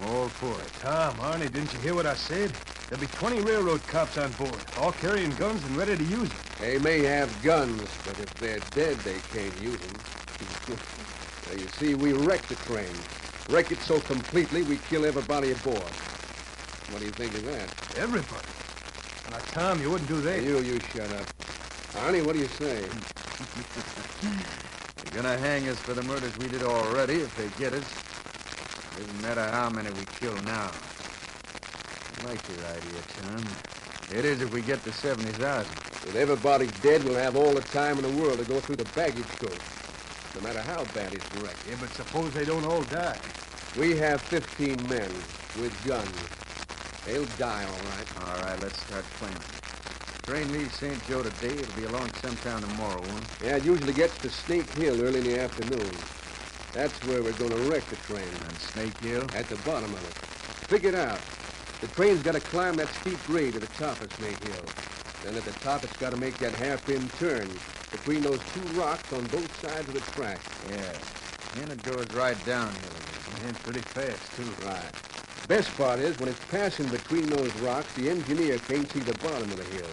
I'm 0.00 0.08
all 0.08 0.28
for 0.28 0.50
it. 0.60 0.70
Ah, 0.84 1.14
Tom, 1.16 1.32
Arnie, 1.32 1.52
didn't 1.52 1.72
you 1.74 1.78
hear 1.80 1.94
what 1.94 2.06
I 2.06 2.14
said? 2.14 2.52
There'll 2.88 3.00
be 3.00 3.06
20 3.08 3.42
railroad 3.42 3.86
cops 3.86 4.18
on 4.18 4.32
board, 4.32 4.56
all 4.78 4.92
carrying 4.92 5.30
guns 5.32 5.62
and 5.64 5.76
ready 5.76 5.96
to 5.96 6.04
use 6.04 6.28
them. 6.28 6.38
They 6.60 6.78
may 6.78 7.00
have 7.04 7.30
guns, 7.42 7.88
but 8.04 8.18
if 8.18 8.34
they're 8.34 8.58
dead, 8.70 8.96
they 8.98 9.18
can't 9.32 9.62
use 9.62 9.78
them. 9.78 9.96
now, 11.48 11.60
you 11.60 11.68
see, 11.78 11.94
we 11.94 12.12
wrecked 12.12 12.48
the 12.48 12.56
train. 12.56 12.94
Wreck 13.50 13.70
it 13.70 13.78
so 13.80 14.00
completely, 14.00 14.62
we 14.62 14.78
kill 14.88 15.04
everybody 15.04 15.52
aboard. 15.52 15.92
What 16.90 16.98
do 16.98 17.04
you 17.04 17.12
think 17.12 17.34
of 17.34 17.44
that? 17.44 17.98
Everybody. 17.98 18.48
Now, 19.30 19.38
Tom, 19.52 19.80
you 19.80 19.90
wouldn't 19.90 20.08
do 20.08 20.20
that. 20.22 20.42
You, 20.42 20.58
you 20.60 20.80
shut 20.92 21.12
up. 21.12 21.26
Arnie, 22.04 22.24
what 22.24 22.34
do 22.34 22.40
you 22.40 22.48
say? 22.48 22.82
Hmm. 22.82 23.17
They're 25.02 25.22
gonna 25.22 25.38
hang 25.38 25.68
us 25.68 25.78
for 25.78 25.94
the 25.94 26.02
murders 26.02 26.36
we 26.38 26.48
did 26.48 26.62
already 26.62 27.14
if 27.14 27.34
they 27.36 27.48
get 27.62 27.72
us. 27.72 27.84
Doesn't 28.96 29.22
matter 29.22 29.42
how 29.42 29.70
many 29.70 29.90
we 29.90 30.04
kill 30.20 30.34
now. 30.42 30.70
I 32.20 32.26
like 32.26 32.42
your 32.48 32.66
idea, 32.66 33.00
Tom. 33.22 33.44
It 34.12 34.24
is 34.24 34.42
if 34.42 34.52
we 34.52 34.62
get 34.62 34.82
to 34.84 34.92
70,000. 34.92 35.38
With 36.04 36.16
everybody 36.16 36.68
dead, 36.82 37.04
we'll 37.04 37.14
have 37.16 37.36
all 37.36 37.52
the 37.52 37.60
time 37.60 37.98
in 37.98 38.02
the 38.02 38.22
world 38.22 38.38
to 38.38 38.44
go 38.44 38.58
through 38.60 38.76
the 38.76 38.88
baggage 38.96 39.28
coach. 39.38 39.60
No 40.34 40.40
matter 40.40 40.60
how 40.62 40.84
bad 40.94 41.12
it's 41.12 41.36
wrecked. 41.36 41.66
Yeah, 41.68 41.76
but 41.80 41.90
suppose 41.90 42.32
they 42.34 42.44
don't 42.44 42.64
all 42.64 42.82
die. 42.84 43.18
We 43.76 43.96
have 43.98 44.20
15 44.22 44.76
men 44.88 45.10
with 45.60 45.74
guns. 45.86 46.10
They'll 47.04 47.24
die, 47.38 47.64
all 47.64 47.70
right. 47.70 48.28
All 48.28 48.42
right, 48.42 48.60
let's 48.62 48.80
start 48.80 49.04
planning. 49.18 49.67
Train 50.28 50.52
leaves 50.52 50.74
St. 50.74 51.08
Joe 51.08 51.22
today. 51.22 51.54
It'll 51.54 51.74
be 51.74 51.86
along 51.86 52.12
sometime 52.20 52.60
tomorrow, 52.60 53.00
won't 53.00 53.22
it? 53.22 53.46
Yeah, 53.46 53.56
it 53.56 53.64
usually 53.64 53.94
gets 53.94 54.18
to 54.18 54.28
Snake 54.28 54.68
Hill 54.74 55.02
early 55.02 55.20
in 55.20 55.24
the 55.24 55.40
afternoon. 55.40 55.90
That's 56.74 56.92
where 57.06 57.22
we're 57.22 57.32
going 57.32 57.50
to 57.50 57.70
wreck 57.70 57.82
the 57.86 57.96
train. 57.96 58.28
And 58.44 58.58
Snake 58.58 58.98
Hill? 58.98 59.22
At 59.34 59.48
the 59.48 59.56
bottom 59.64 59.90
of 59.90 60.04
it. 60.04 60.14
Figure 60.68 60.90
it 60.90 60.96
out. 60.96 61.18
The 61.80 61.86
train's 61.86 62.22
got 62.22 62.34
to 62.34 62.40
climb 62.40 62.76
that 62.76 62.88
steep 63.00 63.16
grade 63.24 63.54
to 63.54 63.58
the 63.58 63.68
top 63.68 63.98
of 64.02 64.12
Snake 64.12 64.36
Hill. 64.44 64.66
Then 65.24 65.34
at 65.34 65.46
the 65.46 65.58
top, 65.64 65.82
it's 65.82 65.96
got 65.96 66.10
to 66.10 66.18
make 66.18 66.36
that 66.40 66.52
hairpin 66.56 67.08
turn 67.18 67.48
between 67.90 68.20
those 68.20 68.40
two 68.52 68.60
rocks 68.78 69.10
on 69.14 69.24
both 69.28 69.48
sides 69.62 69.88
of 69.88 69.94
the 69.94 70.00
track. 70.12 70.40
Yeah. 70.68 71.62
And 71.62 71.72
it 71.72 71.82
goes 71.84 72.06
right 72.12 72.36
downhill. 72.44 73.00
And 73.46 73.56
pretty 73.60 73.80
fast, 73.80 74.36
too. 74.36 74.66
Right. 74.66 74.92
Best 75.48 75.74
part 75.78 76.00
is 76.00 76.18
when 76.18 76.28
it's 76.28 76.44
passing 76.50 76.86
between 76.88 77.30
those 77.30 77.54
rocks, 77.60 77.90
the 77.94 78.10
engineer 78.10 78.58
can't 78.58 78.92
see 78.92 79.00
the 79.00 79.16
bottom 79.20 79.50
of 79.50 79.56
the 79.56 79.64
hill. 79.74 79.88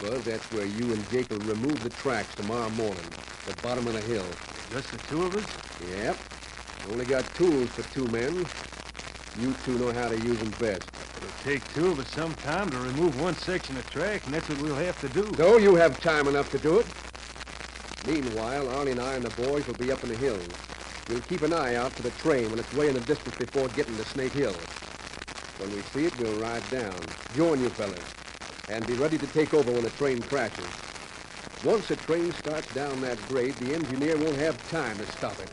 Buzz, 0.00 0.24
that's 0.24 0.44
where 0.52 0.66
you 0.66 0.92
and 0.92 1.10
Jake 1.10 1.30
will 1.30 1.38
remove 1.40 1.82
the 1.82 1.90
tracks 1.90 2.34
tomorrow 2.34 2.68
morning. 2.70 3.04
The 3.46 3.54
bottom 3.62 3.86
of 3.86 3.94
the 3.94 4.00
hill. 4.02 4.26
Just 4.70 4.90
the 4.90 4.98
two 5.08 5.22
of 5.22 5.34
us? 5.34 5.46
Yep. 5.88 6.16
Only 6.90 7.04
got 7.06 7.24
tools 7.34 7.70
for 7.70 7.82
two 7.94 8.06
men. 8.08 8.46
You 9.40 9.54
two 9.64 9.78
know 9.78 9.92
how 9.92 10.08
to 10.08 10.18
use 10.20 10.38
them 10.38 10.50
best. 10.60 10.90
It'll 11.16 11.28
take 11.44 11.74
two 11.74 11.88
of 11.88 11.98
us 11.98 12.08
some 12.10 12.34
time 12.34 12.68
to 12.70 12.78
remove 12.78 13.20
one 13.20 13.34
section 13.36 13.76
of 13.76 13.88
track, 13.90 14.24
and 14.26 14.34
that's 14.34 14.48
what 14.48 14.60
we'll 14.60 14.74
have 14.76 15.00
to 15.00 15.08
do. 15.08 15.32
So 15.36 15.56
you 15.56 15.74
have 15.76 15.98
time 16.00 16.28
enough 16.28 16.50
to 16.50 16.58
do 16.58 16.80
it. 16.80 16.86
Meanwhile, 18.06 18.66
Arnie 18.66 18.92
and 18.92 19.00
I 19.00 19.14
and 19.14 19.24
the 19.24 19.42
boys 19.42 19.66
will 19.66 19.74
be 19.74 19.90
up 19.90 20.02
in 20.04 20.10
the 20.10 20.16
hills. 20.16 20.46
We'll 21.08 21.20
keep 21.20 21.42
an 21.42 21.52
eye 21.52 21.76
out 21.76 21.92
for 21.92 22.02
the 22.02 22.10
train 22.10 22.50
when 22.50 22.58
it's 22.58 22.72
way 22.74 22.88
in 22.88 22.94
the 22.94 23.00
distance 23.00 23.36
before 23.36 23.68
getting 23.68 23.96
to 23.96 24.04
Snake 24.04 24.32
Hill. 24.32 24.54
When 25.58 25.74
we 25.74 25.80
see 25.82 26.06
it, 26.06 26.18
we'll 26.18 26.38
ride 26.38 26.68
down, 26.70 26.94
join 27.34 27.60
you 27.60 27.70
fellas, 27.70 28.04
and 28.68 28.86
be 28.86 28.94
ready 28.94 29.18
to 29.18 29.26
take 29.28 29.54
over 29.54 29.70
when 29.70 29.82
the 29.82 29.90
train 29.90 30.22
crashes. 30.22 30.66
Once 31.64 31.88
the 31.88 31.96
train 31.96 32.32
starts 32.32 32.72
down 32.74 33.00
that 33.00 33.18
grade, 33.28 33.54
the 33.56 33.74
engineer 33.74 34.16
won't 34.16 34.36
have 34.36 34.70
time 34.70 34.96
to 34.98 35.06
stop 35.12 35.38
it. 35.40 35.48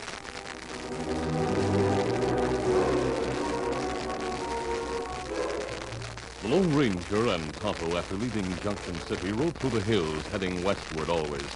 The 6.42 6.50
Lone 6.50 6.76
Ranger 6.76 7.28
and 7.28 7.54
Tonto, 7.56 7.96
after 7.98 8.16
leaving 8.16 8.46
Junction 8.58 9.00
City, 9.02 9.32
rode 9.32 9.56
through 9.56 9.80
the 9.80 9.82
hills, 9.82 10.28
heading 10.28 10.62
westward 10.64 11.10
always. 11.10 11.48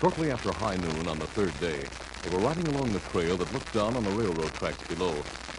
Shortly 0.00 0.30
after 0.30 0.52
high 0.52 0.76
noon 0.76 1.08
on 1.08 1.18
the 1.18 1.26
third 1.28 1.58
day, 1.60 1.84
they 2.22 2.30
were 2.30 2.42
riding 2.42 2.66
along 2.68 2.92
the 2.92 3.00
trail 3.10 3.36
that 3.38 3.52
looked 3.52 3.72
down 3.74 3.96
on 3.96 4.04
the 4.04 4.10
railroad 4.10 4.52
tracks 4.54 4.86
below. 4.86 5.14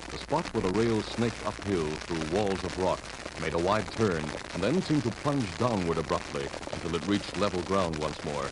The 0.10 0.18
spot 0.20 0.46
where 0.54 0.62
the 0.62 0.80
rails 0.80 1.06
snaked 1.06 1.46
uphill 1.46 1.90
through 1.90 2.38
walls 2.38 2.64
of 2.64 2.78
rock, 2.80 3.02
made 3.42 3.54
a 3.54 3.60
wide 3.60 3.90
turn, 3.92 4.24
and 4.54 4.64
then 4.64 4.82
seemed 4.82 5.04
to 5.04 5.12
plunge 5.12 5.46
downward 5.58 5.98
abruptly 5.98 6.48
until 6.74 6.96
it 6.96 7.08
reached 7.08 7.38
level 7.38 7.62
ground 7.64 7.98
once 7.98 8.24
more. 8.26 8.46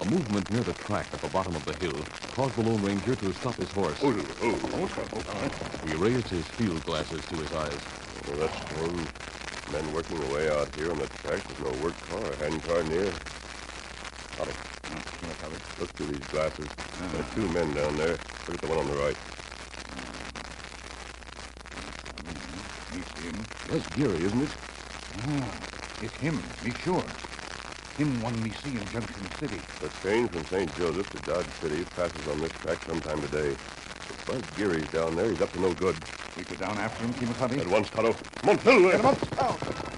A 0.00 0.04
movement 0.04 0.50
near 0.50 0.62
the 0.62 0.72
track 0.74 1.06
at 1.12 1.20
the 1.20 1.28
bottom 1.28 1.54
of 1.56 1.64
the 1.64 1.74
hill 1.74 1.98
caused 2.32 2.54
the 2.56 2.62
Lone 2.62 2.82
Ranger 2.82 3.16
to 3.16 3.32
stop 3.32 3.56
his 3.56 3.70
horse. 3.72 3.98
Oh, 4.02 4.14
oh, 4.42 5.86
He 5.86 5.94
raised 5.96 6.28
his 6.28 6.46
field 6.46 6.84
glasses 6.84 7.24
to 7.26 7.36
his 7.36 7.52
eyes. 7.52 7.78
Well, 8.28 8.38
that's 8.38 8.56
one. 8.80 9.06
Men 9.72 9.92
working 9.92 10.22
away 10.30 10.50
out 10.50 10.74
here 10.76 10.90
on 10.90 10.98
the 10.98 11.06
track 11.08 11.46
with 11.48 11.60
no 11.60 11.82
work 11.82 11.98
car 12.08 12.20
or 12.20 12.36
hand 12.36 12.62
car 12.62 12.82
near. 12.84 13.12
Tonto, 14.38 14.52
look 15.80 15.90
through 15.90 16.06
these 16.06 16.26
glasses. 16.28 16.68
There 17.12 17.20
are 17.20 17.34
two 17.34 17.48
men 17.52 17.74
down 17.74 17.96
there. 17.96 18.16
Look 18.46 18.54
at 18.54 18.60
the 18.60 18.68
one 18.68 18.78
on 18.78 18.86
the 18.86 18.96
right. 18.96 19.16
See 22.92 23.26
him. 23.26 23.44
That's 23.68 23.86
Geary, 23.88 24.24
isn't 24.24 24.42
it? 24.42 24.48
Ah, 25.28 25.58
it's 26.00 26.14
him, 26.14 26.42
me 26.64 26.72
sure. 26.82 27.04
Him 27.96 28.22
one 28.22 28.42
me 28.42 28.50
see 28.62 28.70
in 28.70 28.86
Junction 28.86 29.26
City. 29.38 29.60
The 29.80 29.88
train 30.00 30.28
from 30.28 30.44
St. 30.46 30.74
Joseph 30.76 31.10
to 31.10 31.18
Dodge 31.30 31.46
City 31.60 31.84
passes 31.96 32.28
on 32.28 32.40
this 32.40 32.52
track 32.52 32.78
sometime 32.86 33.20
today. 33.22 33.48
If 33.50 34.24
Buzz 34.26 34.42
Geary's 34.56 34.88
down 34.88 35.16
there, 35.16 35.30
he's 35.30 35.40
up 35.40 35.52
to 35.52 35.60
no 35.60 35.74
good. 35.74 35.96
We 36.36 36.44
go 36.44 36.54
down 36.54 36.78
after 36.78 37.04
him, 37.04 37.12
Kimasabi. 37.14 37.58
At 37.58 37.68
once, 37.68 37.90
Tonto. 37.90 38.14
Come 38.36 38.50
on, 38.50 38.58
Silver! 38.60 38.90
Get 38.92 39.00
him 39.00 39.06
up. 39.06 39.18
The 39.18 39.97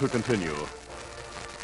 To 0.00 0.08
continue. 0.08 0.54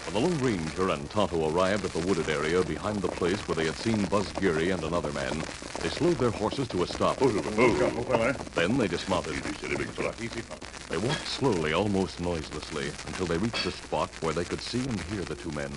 When 0.05 0.13
the 0.13 0.21
Lone 0.21 0.39
Ranger 0.45 0.91
and 0.91 1.09
Tonto 1.09 1.51
arrived 1.51 1.87
at 1.87 1.93
the 1.93 2.07
wooded 2.07 2.29
area 2.29 2.63
behind 2.63 3.01
the 3.01 3.09
place 3.09 3.41
where 3.49 3.55
they 3.55 3.65
had 3.65 3.77
seen 3.77 4.05
Buzz 4.05 4.31
Geary 4.33 4.73
and 4.73 4.85
another 4.85 5.11
man, 5.13 5.43
they 5.81 5.89
slowed 5.89 6.19
their 6.19 6.31
horses 6.31 6.69
to 6.69 6.83
a 6.83 6.87
stop. 6.87 7.17
Then 7.17 8.77
they 8.77 8.89
dismounted. 8.89 9.37
They 9.37 10.99
walked 10.99 11.27
slowly, 11.27 11.73
almost 11.73 12.21
noiselessly, 12.21 12.93
until 13.07 13.25
they 13.25 13.39
reached 13.39 13.65
a 13.65 13.71
spot 13.71 14.11
where 14.21 14.35
they 14.35 14.45
could 14.45 14.61
see 14.61 14.81
and 14.81 15.01
hear 15.05 15.23
the 15.23 15.35
two 15.35 15.51
men. 15.53 15.73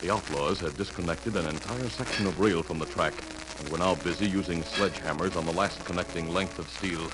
The 0.00 0.10
outlaws 0.10 0.58
had 0.58 0.76
disconnected 0.76 1.36
an 1.36 1.46
entire 1.46 1.88
section 1.90 2.26
of 2.26 2.40
rail 2.40 2.64
from 2.64 2.80
the 2.80 2.86
track 2.86 3.14
and 3.60 3.68
were 3.68 3.78
now 3.78 3.94
busy 3.94 4.26
using 4.26 4.64
sledgehammers 4.64 5.36
on 5.36 5.46
the 5.46 5.52
last 5.52 5.84
connecting 5.84 6.34
length 6.34 6.58
of 6.58 6.68
steel. 6.68 7.08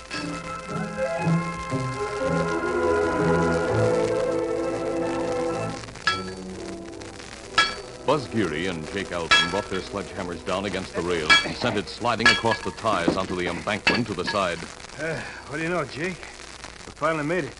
Buzz 8.10 8.26
Geary 8.26 8.66
and 8.66 8.84
Jake 8.92 9.12
Alton 9.14 9.50
brought 9.50 9.70
their 9.70 9.78
sledgehammers 9.78 10.44
down 10.44 10.64
against 10.64 10.92
the 10.94 11.00
rail 11.00 11.28
and 11.46 11.54
sent 11.54 11.76
it 11.76 11.88
sliding 11.88 12.26
across 12.26 12.60
the 12.62 12.72
ties 12.72 13.16
onto 13.16 13.36
the 13.36 13.46
embankment 13.46 14.04
to 14.08 14.14
the 14.14 14.24
side. 14.24 14.58
Uh, 14.98 15.14
what 15.46 15.58
do 15.58 15.62
you 15.62 15.68
know, 15.68 15.84
Jake? 15.84 16.18
We 16.86 16.92
finally 16.96 17.22
made 17.22 17.44
it. 17.44 17.54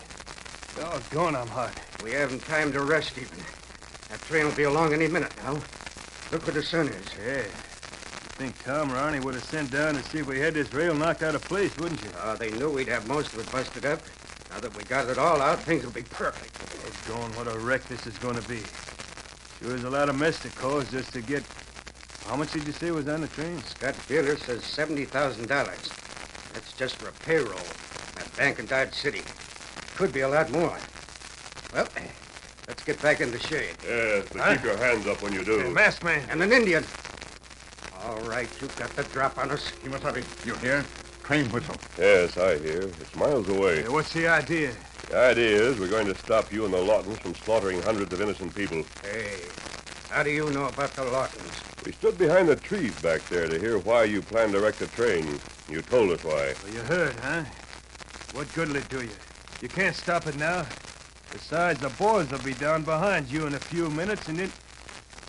Oh, 0.79 1.01
Doggone, 1.09 1.37
I'm 1.37 1.47
hot. 1.47 1.71
We 2.03 2.11
haven't 2.11 2.43
time 2.43 2.73
to 2.73 2.81
rest 2.81 3.17
even. 3.17 3.37
That 4.09 4.19
train 4.23 4.43
will 4.43 4.51
be 4.51 4.63
along 4.63 4.91
any 4.91 5.07
minute 5.07 5.31
now. 5.41 5.53
Look 6.33 6.45
where 6.45 6.53
the 6.53 6.63
sun 6.63 6.89
is. 6.89 7.05
Yeah. 7.25 7.37
You 7.37 8.31
think 8.35 8.61
Tom 8.65 8.91
or 8.91 8.95
Arnie 8.95 9.23
would 9.23 9.35
have 9.35 9.45
sent 9.45 9.71
down 9.71 9.93
to 9.93 10.03
see 10.03 10.17
if 10.17 10.27
we 10.27 10.37
had 10.37 10.53
this 10.53 10.73
rail 10.73 10.93
knocked 10.93 11.23
out 11.23 11.33
of 11.33 11.45
place, 11.45 11.73
wouldn't 11.77 12.03
you? 12.03 12.09
Oh, 12.23 12.35
they 12.35 12.51
knew 12.51 12.69
we'd 12.69 12.89
have 12.89 13.07
most 13.07 13.31
of 13.31 13.39
it 13.39 13.49
busted 13.53 13.85
up. 13.85 14.01
Now 14.49 14.59
that 14.59 14.75
we 14.75 14.83
got 14.83 15.07
it 15.07 15.17
all 15.17 15.41
out, 15.41 15.61
things 15.61 15.85
will 15.85 15.93
be 15.93 16.03
perfect. 16.03 16.57
Doggone, 17.07 17.31
what 17.37 17.47
a 17.47 17.57
wreck 17.57 17.87
this 17.87 18.05
is 18.05 18.17
going 18.17 18.35
to 18.35 18.49
be. 18.49 18.59
Sure 19.61 19.75
is 19.75 19.83
a 19.83 19.89
lot 19.89 20.09
of 20.09 20.17
mess 20.17 20.39
to 20.41 20.49
cause 20.49 20.89
just 20.89 21.13
to 21.13 21.21
get. 21.21 21.43
How 22.25 22.35
much 22.35 22.51
did 22.51 22.65
you 22.65 22.73
say 22.73 22.89
was 22.89 23.07
on 23.07 23.21
the 23.21 23.27
train? 23.27 23.61
Scott 23.63 23.93
Beeler 24.07 24.37
says 24.39 24.61
$70,000. 24.61 25.47
That's 25.47 26.73
just 26.73 26.95
for 26.95 27.09
a 27.09 27.11
payroll. 27.11 27.59
That 28.15 28.29
bank 28.35 28.59
in 28.59 28.65
Dodge 28.65 28.93
City. 28.93 29.21
Could 29.95 30.13
be 30.13 30.21
a 30.21 30.27
lot 30.27 30.49
more. 30.51 30.75
Well, 31.73 31.87
let's 32.67 32.83
get 32.83 32.99
back 33.01 33.21
in 33.21 33.31
the 33.31 33.39
shade. 33.39 33.75
Yes, 33.87 34.27
but 34.33 34.55
keep 34.55 34.63
your 34.63 34.77
hands 34.77 35.05
up 35.05 35.21
when 35.21 35.33
you 35.33 35.43
do. 35.43 35.69
masked 35.69 36.03
man. 36.03 36.27
And 36.31 36.41
an 36.41 36.51
Indian. 36.51 36.83
All 38.03 38.19
right, 38.21 38.49
you've 38.59 38.75
got 38.77 38.89
the 38.95 39.03
drop 39.03 39.37
on 39.37 39.51
us. 39.51 39.71
You 39.83 39.91
must 39.91 40.03
have 40.03 40.15
Kimasabi, 40.15 40.45
you 40.45 40.55
hear? 40.55 40.83
Train 41.23 41.49
whistle. 41.51 41.75
Yes, 41.99 42.35
I 42.35 42.57
hear. 42.57 42.81
It's 42.81 43.15
miles 43.15 43.47
away. 43.47 43.83
Hey, 43.83 43.89
what's 43.89 44.11
the 44.11 44.27
idea? 44.27 44.71
The 45.09 45.17
idea 45.17 45.61
is 45.61 45.79
we're 45.79 45.89
going 45.89 46.07
to 46.07 46.15
stop 46.15 46.51
you 46.51 46.65
and 46.65 46.73
the 46.73 46.81
Lawtons 46.81 47.19
from 47.19 47.35
slaughtering 47.35 47.81
hundreds 47.81 48.11
of 48.13 48.21
innocent 48.21 48.55
people. 48.55 48.83
Hey, 49.03 49.35
how 50.11 50.23
do 50.23 50.29
you 50.29 50.49
know 50.51 50.65
about 50.65 50.91
the 50.93 51.05
Lawtons? 51.05 51.61
We 51.85 51.93
stood 51.93 52.17
behind 52.17 52.49
the 52.49 52.57
trees 52.57 52.99
back 53.01 53.27
there 53.29 53.47
to 53.47 53.57
hear 53.57 53.79
why 53.79 54.03
you 54.03 54.21
planned 54.21 54.51
to 54.53 54.59
wreck 54.59 54.75
the 54.75 54.87
train. 54.87 55.39
You 55.69 55.81
told 55.81 56.11
us 56.11 56.23
why. 56.23 56.53
Well, 56.63 56.73
you 56.73 56.81
heard, 56.81 57.15
huh? 57.21 57.45
What 58.33 58.53
good'll 58.53 58.75
it 58.75 58.89
do 58.89 59.01
you? 59.01 59.09
You 59.61 59.69
can't 59.69 59.95
stop 59.95 60.27
it 60.27 60.37
now. 60.37 60.65
Besides, 61.31 61.79
the 61.79 61.89
boys 61.89 62.29
will 62.29 62.39
be 62.39 62.53
down 62.53 62.83
behind 62.83 63.31
you 63.31 63.47
in 63.47 63.53
a 63.53 63.59
few 63.59 63.89
minutes, 63.89 64.27
and 64.27 64.37
then... 64.37 64.51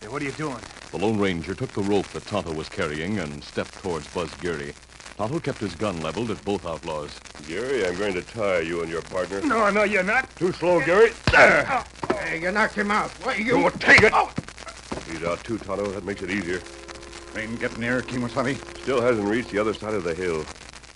Hey, 0.01 0.09
what 0.09 0.21
are 0.21 0.25
you 0.25 0.33
doing? 0.33 0.59
The 0.90 0.99
Lone 0.99 1.18
Ranger 1.18 1.55
took 1.55 1.71
the 1.73 1.83
rope 1.83 2.09
that 2.09 2.27
Tonto 2.27 2.53
was 2.53 2.68
carrying 2.68 3.21
and 3.21 3.42
stepped 3.45 3.75
towards 3.75 4.09
Buzz 4.09 4.35
Geary. 4.35 4.75
Tonto 5.16 5.38
kept 5.38 5.59
his 5.59 5.77
gun 5.77 6.01
leveled 6.01 6.33
at 6.33 6.45
both 6.45 6.66
outlaws. 6.66 7.21
Geary, 7.47 7.87
I'm 7.87 7.97
going 7.97 8.14
to 8.14 8.23
tie 8.23 8.61
you 8.61 8.83
and 8.83 8.90
your 8.90 9.03
partner. 9.03 9.40
No, 9.42 9.71
no, 9.71 9.85
you're 9.85 10.03
not. 10.03 10.35
Too 10.35 10.53
slow, 10.53 10.81
Geary. 10.85 11.12
There. 11.31 11.85
Hey, 12.18 12.40
you 12.42 12.51
knocked 12.51 12.75
him 12.75 12.90
out. 12.90 13.11
What 13.25 13.38
are 13.38 13.42
you... 13.42 13.59
You 13.59 13.71
take 13.79 14.03
it. 14.03 14.12
He's 15.12 15.25
out 15.25 15.44
too, 15.44 15.59
Tonto. 15.59 15.87
That 15.90 16.05
makes 16.05 16.22
it 16.22 16.31
easier. 16.31 16.61
Train 17.33 17.57
get 17.57 17.79
near, 17.79 18.01
Kimasabi. 18.03 18.57
Still 18.83 19.01
hasn't 19.01 19.29
reached 19.29 19.51
the 19.51 19.59
other 19.59 19.75
side 19.75 19.94
of 19.94 20.05
the 20.05 20.14
hill. 20.14 20.44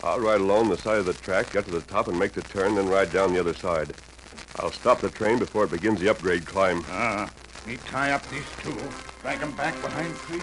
I'll 0.03 0.21
ride 0.21 0.41
along 0.41 0.69
the 0.69 0.77
side 0.77 0.99
of 0.99 1.07
the 1.07 1.15
track, 1.15 1.53
get 1.53 1.65
to 1.67 1.71
the 1.71 1.81
top, 1.83 2.09
and 2.09 2.19
make 2.19 2.33
the 2.33 2.43
turn, 2.43 2.75
then 2.75 2.89
ride 2.89 3.13
down 3.13 3.33
the 3.33 3.41
other 3.41 3.55
side. 3.55 3.95
I'll 4.59 4.73
stop 4.73 5.01
the 5.01 5.11
train 5.11 5.39
before 5.39 5.65
it 5.65 5.71
begins 5.71 6.01
the 6.01 6.09
upgrade 6.09 6.47
climb. 6.47 6.85
Ah, 6.91 7.31
me 7.67 7.77
tie 7.87 8.13
up 8.13 8.27
these 8.29 8.45
two. 8.63 8.77
Drag 9.23 9.41
'em 9.43 9.53
back 9.53 9.81
behind 9.83 10.15
trees. 10.17 10.43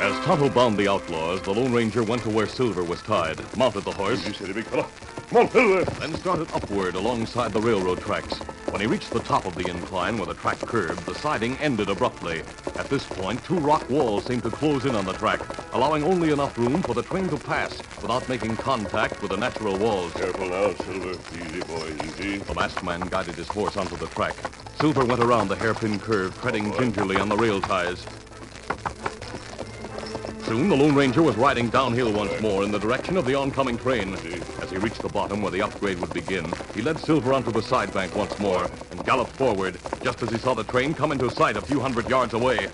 As 0.00 0.24
Tonto 0.24 0.48
bound 0.48 0.76
the 0.76 0.88
outlaws, 0.88 1.42
the 1.42 1.52
Lone 1.52 1.72
Ranger 1.72 2.02
went 2.02 2.22
to 2.22 2.30
where 2.30 2.46
Silver 2.46 2.84
was 2.84 3.00
tied, 3.02 3.38
mounted 3.56 3.84
the 3.84 3.92
horse, 3.92 4.24
You 4.26 4.32
steady, 4.34 4.52
big 4.52 4.64
fella. 4.64 4.86
Come 5.30 5.38
on, 5.38 5.50
Silver. 5.50 5.84
then 6.00 6.14
started 6.16 6.48
upward 6.52 6.94
alongside 6.94 7.52
the 7.52 7.60
railroad 7.60 8.00
tracks. 8.00 8.34
When 8.70 8.80
he 8.80 8.86
reached 8.86 9.12
the 9.12 9.20
top 9.20 9.46
of 9.46 9.56
the 9.56 9.68
incline 9.68 10.16
where 10.16 10.28
the 10.28 10.34
track 10.34 10.64
curved, 10.64 11.04
the 11.04 11.14
siding 11.14 11.56
ended 11.58 11.88
abruptly. 11.90 12.44
At 12.78 12.88
this 12.88 13.04
point, 13.04 13.42
two 13.44 13.58
rock 13.58 13.90
walls 13.90 14.26
seemed 14.26 14.44
to 14.44 14.50
close 14.50 14.84
in 14.84 14.94
on 14.94 15.04
the 15.04 15.12
track, 15.14 15.40
allowing 15.72 16.04
only 16.04 16.30
enough 16.30 16.56
room 16.56 16.84
for 16.84 16.94
the 16.94 17.02
train 17.02 17.28
to 17.30 17.36
pass 17.36 17.82
without 18.00 18.28
making 18.28 18.56
contact 18.58 19.20
with 19.20 19.32
the 19.32 19.36
natural 19.36 19.76
walls. 19.76 20.14
Careful 20.14 20.48
now, 20.48 20.72
Silver. 20.76 21.18
Easy, 21.34 21.62
boys, 21.62 22.00
easy. 22.00 22.38
The 22.38 22.54
masked 22.54 22.84
man 22.84 23.08
guided 23.08 23.34
his 23.34 23.48
horse 23.48 23.76
onto 23.76 23.98
the 23.98 24.06
track. 24.06 24.34
Silver 24.76 25.04
went 25.04 25.20
around 25.20 25.48
the 25.48 25.56
hairpin 25.56 25.98
curve, 25.98 26.40
treading 26.40 26.72
gingerly 26.76 27.18
on 27.18 27.28
the 27.28 27.36
rail 27.36 27.60
ties. 27.60 28.06
Soon, 30.50 30.68
the 30.68 30.76
Lone 30.76 30.96
Ranger 30.96 31.22
was 31.22 31.36
riding 31.36 31.68
downhill 31.68 32.12
once 32.12 32.40
more 32.40 32.64
in 32.64 32.72
the 32.72 32.78
direction 32.80 33.16
of 33.16 33.24
the 33.24 33.36
oncoming 33.36 33.78
train. 33.78 34.14
As 34.60 34.68
he 34.68 34.78
reached 34.78 35.00
the 35.00 35.08
bottom 35.08 35.42
where 35.42 35.52
the 35.52 35.62
upgrade 35.62 36.00
would 36.00 36.12
begin, 36.12 36.44
he 36.74 36.82
led 36.82 36.98
Silver 36.98 37.32
onto 37.32 37.52
the 37.52 37.62
side 37.62 37.94
bank 37.94 38.16
once 38.16 38.36
more 38.40 38.68
and 38.90 39.04
galloped 39.04 39.30
forward 39.36 39.78
just 40.02 40.24
as 40.24 40.30
he 40.30 40.38
saw 40.38 40.52
the 40.54 40.64
train 40.64 40.92
come 40.92 41.12
into 41.12 41.30
sight 41.30 41.56
a 41.56 41.62
few 41.62 41.78
hundred 41.78 42.08
yards 42.08 42.34
away. 42.34 42.66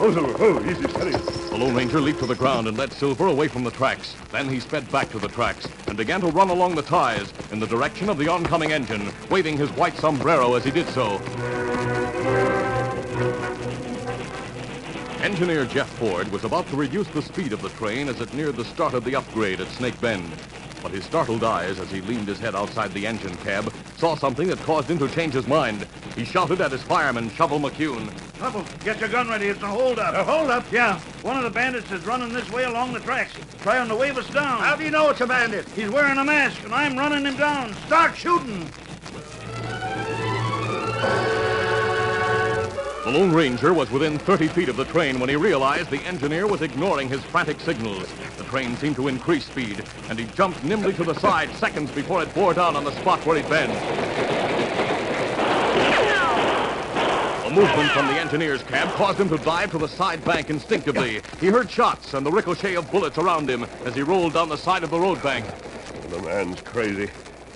Oh, 0.00 0.12
Silver. 0.12 0.34
Oh, 0.40 0.68
easy, 0.68 0.88
steady. 0.88 1.12
The 1.12 1.56
Lone 1.56 1.76
Ranger 1.76 2.00
leaped 2.00 2.18
to 2.18 2.26
the 2.26 2.34
ground 2.34 2.66
and 2.66 2.76
led 2.76 2.92
Silver 2.92 3.28
away 3.28 3.46
from 3.46 3.62
the 3.62 3.70
tracks. 3.70 4.16
Then 4.32 4.48
he 4.48 4.58
sped 4.58 4.90
back 4.90 5.12
to 5.12 5.20
the 5.20 5.28
tracks 5.28 5.68
and 5.86 5.96
began 5.96 6.20
to 6.22 6.26
run 6.26 6.50
along 6.50 6.74
the 6.74 6.82
ties 6.82 7.32
in 7.52 7.60
the 7.60 7.68
direction 7.68 8.08
of 8.08 8.18
the 8.18 8.26
oncoming 8.26 8.72
engine, 8.72 9.12
waving 9.30 9.58
his 9.58 9.70
white 9.76 9.96
sombrero 9.96 10.54
as 10.54 10.64
he 10.64 10.72
did 10.72 10.88
so. 10.88 11.20
Engineer 15.22 15.64
Jeff 15.64 15.88
Ford 15.98 16.30
was 16.30 16.44
about 16.44 16.68
to 16.68 16.76
reduce 16.76 17.08
the 17.08 17.20
speed 17.20 17.52
of 17.52 17.60
the 17.60 17.70
train 17.70 18.08
as 18.08 18.20
it 18.20 18.32
neared 18.34 18.54
the 18.54 18.64
start 18.64 18.94
of 18.94 19.04
the 19.04 19.16
upgrade 19.16 19.60
at 19.60 19.66
Snake 19.68 20.00
Bend. 20.00 20.30
But 20.80 20.92
his 20.92 21.04
startled 21.04 21.42
eyes, 21.42 21.80
as 21.80 21.90
he 21.90 22.00
leaned 22.02 22.28
his 22.28 22.38
head 22.38 22.54
outside 22.54 22.92
the 22.92 23.04
engine 23.04 23.36
cab, 23.38 23.72
saw 23.96 24.14
something 24.14 24.46
that 24.46 24.60
caused 24.60 24.88
him 24.88 24.98
to 25.00 25.08
change 25.08 25.34
his 25.34 25.48
mind. 25.48 25.88
He 26.14 26.24
shouted 26.24 26.60
at 26.60 26.70
his 26.70 26.84
fireman, 26.84 27.30
Shovel 27.30 27.58
McCune. 27.58 28.08
Trouble. 28.38 28.64
Get 28.84 29.00
your 29.00 29.08
gun 29.08 29.28
ready. 29.28 29.48
It's 29.48 29.60
a 29.60 29.66
holdup. 29.66 30.14
A 30.14 30.22
holdup? 30.22 30.70
Yeah. 30.70 31.00
One 31.22 31.36
of 31.36 31.42
the 31.42 31.50
bandits 31.50 31.90
is 31.90 32.06
running 32.06 32.32
this 32.32 32.48
way 32.52 32.62
along 32.62 32.92
the 32.92 33.00
tracks, 33.00 33.34
trying 33.60 33.88
to 33.88 33.96
wave 33.96 34.16
us 34.18 34.30
down. 34.30 34.60
How 34.60 34.76
do 34.76 34.84
you 34.84 34.92
know 34.92 35.10
it's 35.10 35.20
a 35.20 35.26
bandit? 35.26 35.68
He's 35.70 35.90
wearing 35.90 36.18
a 36.18 36.24
mask, 36.24 36.62
and 36.62 36.72
I'm 36.72 36.96
running 36.96 37.26
him 37.26 37.36
down. 37.36 37.74
Start 37.86 38.16
shooting. 38.16 38.70
The 43.08 43.18
Lone 43.18 43.32
Ranger 43.32 43.72
was 43.72 43.90
within 43.90 44.18
30 44.18 44.48
feet 44.48 44.68
of 44.68 44.76
the 44.76 44.84
train 44.84 45.18
when 45.18 45.30
he 45.30 45.36
realized 45.36 45.88
the 45.88 46.04
engineer 46.04 46.46
was 46.46 46.60
ignoring 46.60 47.08
his 47.08 47.24
frantic 47.24 47.58
signals. 47.58 48.06
The 48.36 48.44
train 48.44 48.76
seemed 48.76 48.96
to 48.96 49.08
increase 49.08 49.46
speed, 49.46 49.82
and 50.10 50.18
he 50.18 50.26
jumped 50.34 50.62
nimbly 50.62 50.92
to 50.92 51.04
the 51.04 51.14
side 51.14 51.50
seconds 51.54 51.90
before 51.90 52.22
it 52.22 52.34
bore 52.34 52.52
down 52.52 52.76
on 52.76 52.84
the 52.84 52.92
spot 52.92 53.24
where 53.24 53.36
he'd 53.36 53.48
been. 53.48 53.70
A 57.46 57.50
movement 57.50 57.90
from 57.92 58.08
the 58.08 58.20
engineer's 58.20 58.62
cab 58.64 58.94
caused 58.96 59.18
him 59.18 59.30
to 59.30 59.38
dive 59.38 59.70
to 59.70 59.78
the 59.78 59.88
side 59.88 60.22
bank 60.22 60.50
instinctively. 60.50 61.22
He 61.40 61.46
heard 61.46 61.70
shots 61.70 62.12
and 62.12 62.26
the 62.26 62.30
ricochet 62.30 62.74
of 62.74 62.90
bullets 62.90 63.16
around 63.16 63.48
him 63.48 63.64
as 63.86 63.94
he 63.94 64.02
rolled 64.02 64.34
down 64.34 64.50
the 64.50 64.58
side 64.58 64.84
of 64.84 64.90
the 64.90 65.00
road 65.00 65.22
bank. 65.22 65.46
The 66.10 66.20
man's 66.20 66.60
crazy. 66.60 67.08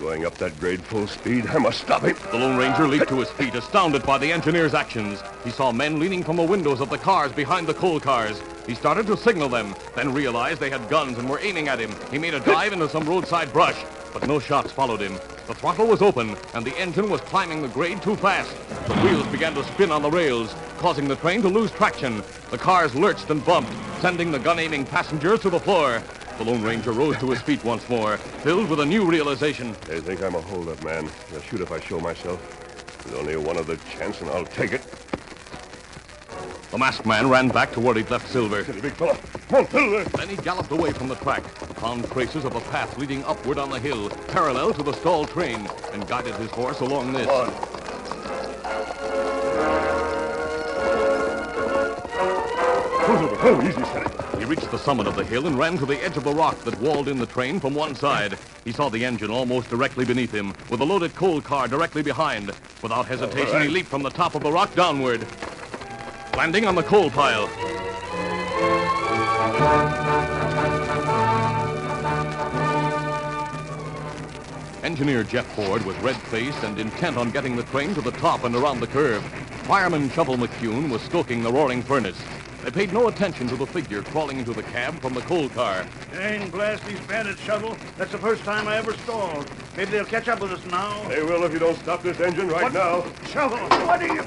Going 0.02 0.26
up 0.26 0.36
that 0.38 0.58
grade 0.58 0.82
full 0.82 1.06
speed. 1.06 1.46
I 1.46 1.58
must 1.58 1.82
stop 1.82 2.02
him. 2.02 2.16
The 2.32 2.36
Lone 2.36 2.58
Ranger 2.58 2.88
leaped 2.88 3.08
to 3.10 3.20
his 3.20 3.30
feet, 3.30 3.54
astounded 3.54 4.02
by 4.02 4.18
the 4.18 4.32
engineer's 4.32 4.74
actions. 4.74 5.22
He 5.44 5.50
saw 5.50 5.70
men 5.70 6.00
leaning 6.00 6.24
from 6.24 6.34
the 6.34 6.42
windows 6.42 6.80
of 6.80 6.90
the 6.90 6.98
cars 6.98 7.30
behind 7.30 7.68
the 7.68 7.74
coal 7.74 8.00
cars. 8.00 8.42
He 8.66 8.74
started 8.74 9.06
to 9.06 9.16
signal 9.16 9.48
them, 9.48 9.76
then 9.94 10.12
realized 10.12 10.58
they 10.58 10.70
had 10.70 10.90
guns 10.90 11.18
and 11.18 11.30
were 11.30 11.38
aiming 11.38 11.68
at 11.68 11.78
him. 11.78 11.94
He 12.10 12.18
made 12.18 12.34
a 12.34 12.40
dive 12.40 12.72
into 12.72 12.88
some 12.88 13.08
roadside 13.08 13.52
brush, 13.52 13.84
but 14.12 14.26
no 14.26 14.40
shots 14.40 14.72
followed 14.72 15.00
him. 15.00 15.20
The 15.46 15.54
throttle 15.54 15.86
was 15.86 16.02
open, 16.02 16.36
and 16.52 16.66
the 16.66 16.76
engine 16.76 17.08
was 17.08 17.20
climbing 17.20 17.62
the 17.62 17.68
grade 17.68 18.02
too 18.02 18.16
fast. 18.16 18.50
The 18.88 19.00
wheels 19.02 19.28
began 19.28 19.54
to 19.54 19.62
spin 19.62 19.92
on 19.92 20.02
the 20.02 20.10
rails, 20.10 20.52
causing 20.78 21.06
the 21.06 21.16
train 21.16 21.42
to 21.42 21.48
lose 21.48 21.70
traction. 21.70 22.24
The 22.50 22.58
cars 22.58 22.96
lurched 22.96 23.30
and 23.30 23.44
bumped, 23.44 23.72
sending 24.00 24.32
the 24.32 24.40
gun-aiming 24.40 24.86
passengers 24.86 25.38
to 25.42 25.50
the 25.50 25.60
floor. 25.60 26.02
The 26.38 26.44
Lone 26.44 26.62
Ranger 26.62 26.92
rose 26.92 27.16
to 27.18 27.30
his 27.30 27.40
feet 27.42 27.62
once 27.62 27.88
more, 27.88 28.16
filled 28.16 28.68
with 28.68 28.80
a 28.80 28.86
new 28.86 29.04
realization. 29.04 29.76
They 29.86 30.00
think 30.00 30.22
I'm 30.22 30.34
a 30.34 30.40
holdup 30.40 30.82
man. 30.82 31.08
They'll 31.30 31.42
shoot 31.42 31.60
if 31.60 31.70
I 31.70 31.78
show 31.78 32.00
myself. 32.00 32.40
There's 33.04 33.18
only 33.18 33.36
one 33.36 33.58
other 33.58 33.76
chance, 33.96 34.20
and 34.20 34.30
I'll 34.30 34.44
take 34.46 34.72
it. 34.72 34.82
The 36.70 36.78
masked 36.78 37.04
man 37.04 37.28
ran 37.28 37.48
back 37.48 37.70
to 37.72 37.80
where 37.80 37.94
he'd 37.94 38.10
left 38.10 38.28
Silver. 38.28 38.64
Steady, 38.64 38.80
big 38.80 38.94
fella. 38.94 39.16
Come 39.48 39.58
on, 39.64 39.70
Silver. 39.70 40.04
Then 40.16 40.28
he 40.30 40.36
galloped 40.36 40.72
away 40.72 40.92
from 40.92 41.08
the 41.08 41.16
track. 41.16 41.44
found 41.76 42.10
traces 42.10 42.44
of 42.44 42.56
a 42.56 42.60
path 42.60 42.96
leading 42.98 43.22
upward 43.24 43.58
on 43.58 43.68
the 43.70 43.78
hill, 43.78 44.08
parallel 44.28 44.72
to 44.72 44.82
the 44.82 44.92
stalled 44.94 45.28
train, 45.28 45.68
and 45.92 46.08
guided 46.08 46.34
his 46.36 46.50
horse 46.50 46.80
along 46.80 47.12
this. 47.12 47.26
Come 47.26 47.50
on. 53.26 53.38
Oh, 53.44 53.60
easy, 53.62 53.84
steady. 53.84 54.01
He 54.52 54.56
reached 54.58 54.70
the 54.70 54.78
summit 54.78 55.06
of 55.06 55.16
the 55.16 55.24
hill 55.24 55.46
and 55.46 55.56
ran 55.56 55.78
to 55.78 55.86
the 55.86 55.98
edge 56.04 56.18
of 56.18 56.24
the 56.24 56.34
rock 56.34 56.62
that 56.64 56.78
walled 56.78 57.08
in 57.08 57.18
the 57.18 57.24
train 57.24 57.58
from 57.58 57.74
one 57.74 57.94
side. 57.94 58.36
He 58.66 58.72
saw 58.72 58.90
the 58.90 59.02
engine 59.02 59.30
almost 59.30 59.70
directly 59.70 60.04
beneath 60.04 60.30
him, 60.30 60.52
with 60.68 60.82
a 60.82 60.84
loaded 60.84 61.14
coal 61.14 61.40
car 61.40 61.66
directly 61.68 62.02
behind. 62.02 62.52
Without 62.82 63.06
hesitation, 63.06 63.62
he 63.62 63.68
leaped 63.68 63.88
from 63.88 64.02
the 64.02 64.10
top 64.10 64.34
of 64.34 64.42
the 64.42 64.52
rock 64.52 64.74
downward, 64.74 65.26
landing 66.36 66.66
on 66.66 66.74
the 66.74 66.82
coal 66.82 67.08
pile. 67.08 67.48
Engineer 74.84 75.24
Jeff 75.24 75.46
Ford 75.54 75.82
was 75.86 75.96
red-faced 76.00 76.62
and 76.62 76.78
intent 76.78 77.16
on 77.16 77.30
getting 77.30 77.56
the 77.56 77.62
train 77.62 77.94
to 77.94 78.02
the 78.02 78.12
top 78.12 78.44
and 78.44 78.54
around 78.54 78.80
the 78.80 78.86
curve. 78.86 79.22
Fireman 79.66 80.10
Shovel 80.10 80.36
McCune 80.36 80.90
was 80.90 81.00
stoking 81.00 81.42
the 81.42 81.50
roaring 81.50 81.82
furnace. 81.82 82.22
They 82.62 82.70
paid 82.70 82.92
no 82.92 83.08
attention 83.08 83.48
to 83.48 83.56
the 83.56 83.66
figure 83.66 84.02
crawling 84.02 84.38
into 84.38 84.52
the 84.52 84.62
cab 84.62 85.00
from 85.00 85.14
the 85.14 85.20
coal 85.22 85.48
car. 85.48 85.84
Dang 86.12 86.48
blast 86.50 86.84
these 86.86 87.00
bandits, 87.00 87.40
Shovel. 87.40 87.76
That's 87.98 88.12
the 88.12 88.18
first 88.18 88.44
time 88.44 88.68
I 88.68 88.76
ever 88.76 88.92
stalled. 88.98 89.50
Maybe 89.76 89.90
they'll 89.90 90.04
catch 90.04 90.28
up 90.28 90.40
with 90.40 90.52
us 90.52 90.64
now. 90.66 91.02
They 91.08 91.22
will 91.22 91.42
if 91.44 91.52
you 91.52 91.58
don't 91.58 91.76
stop 91.78 92.02
this 92.02 92.20
engine 92.20 92.48
right 92.48 92.62
What- 92.64 92.72
now. 92.74 93.04
Shovel, 93.30 93.58
what 93.58 94.00
are 94.00 94.06
you... 94.14 94.24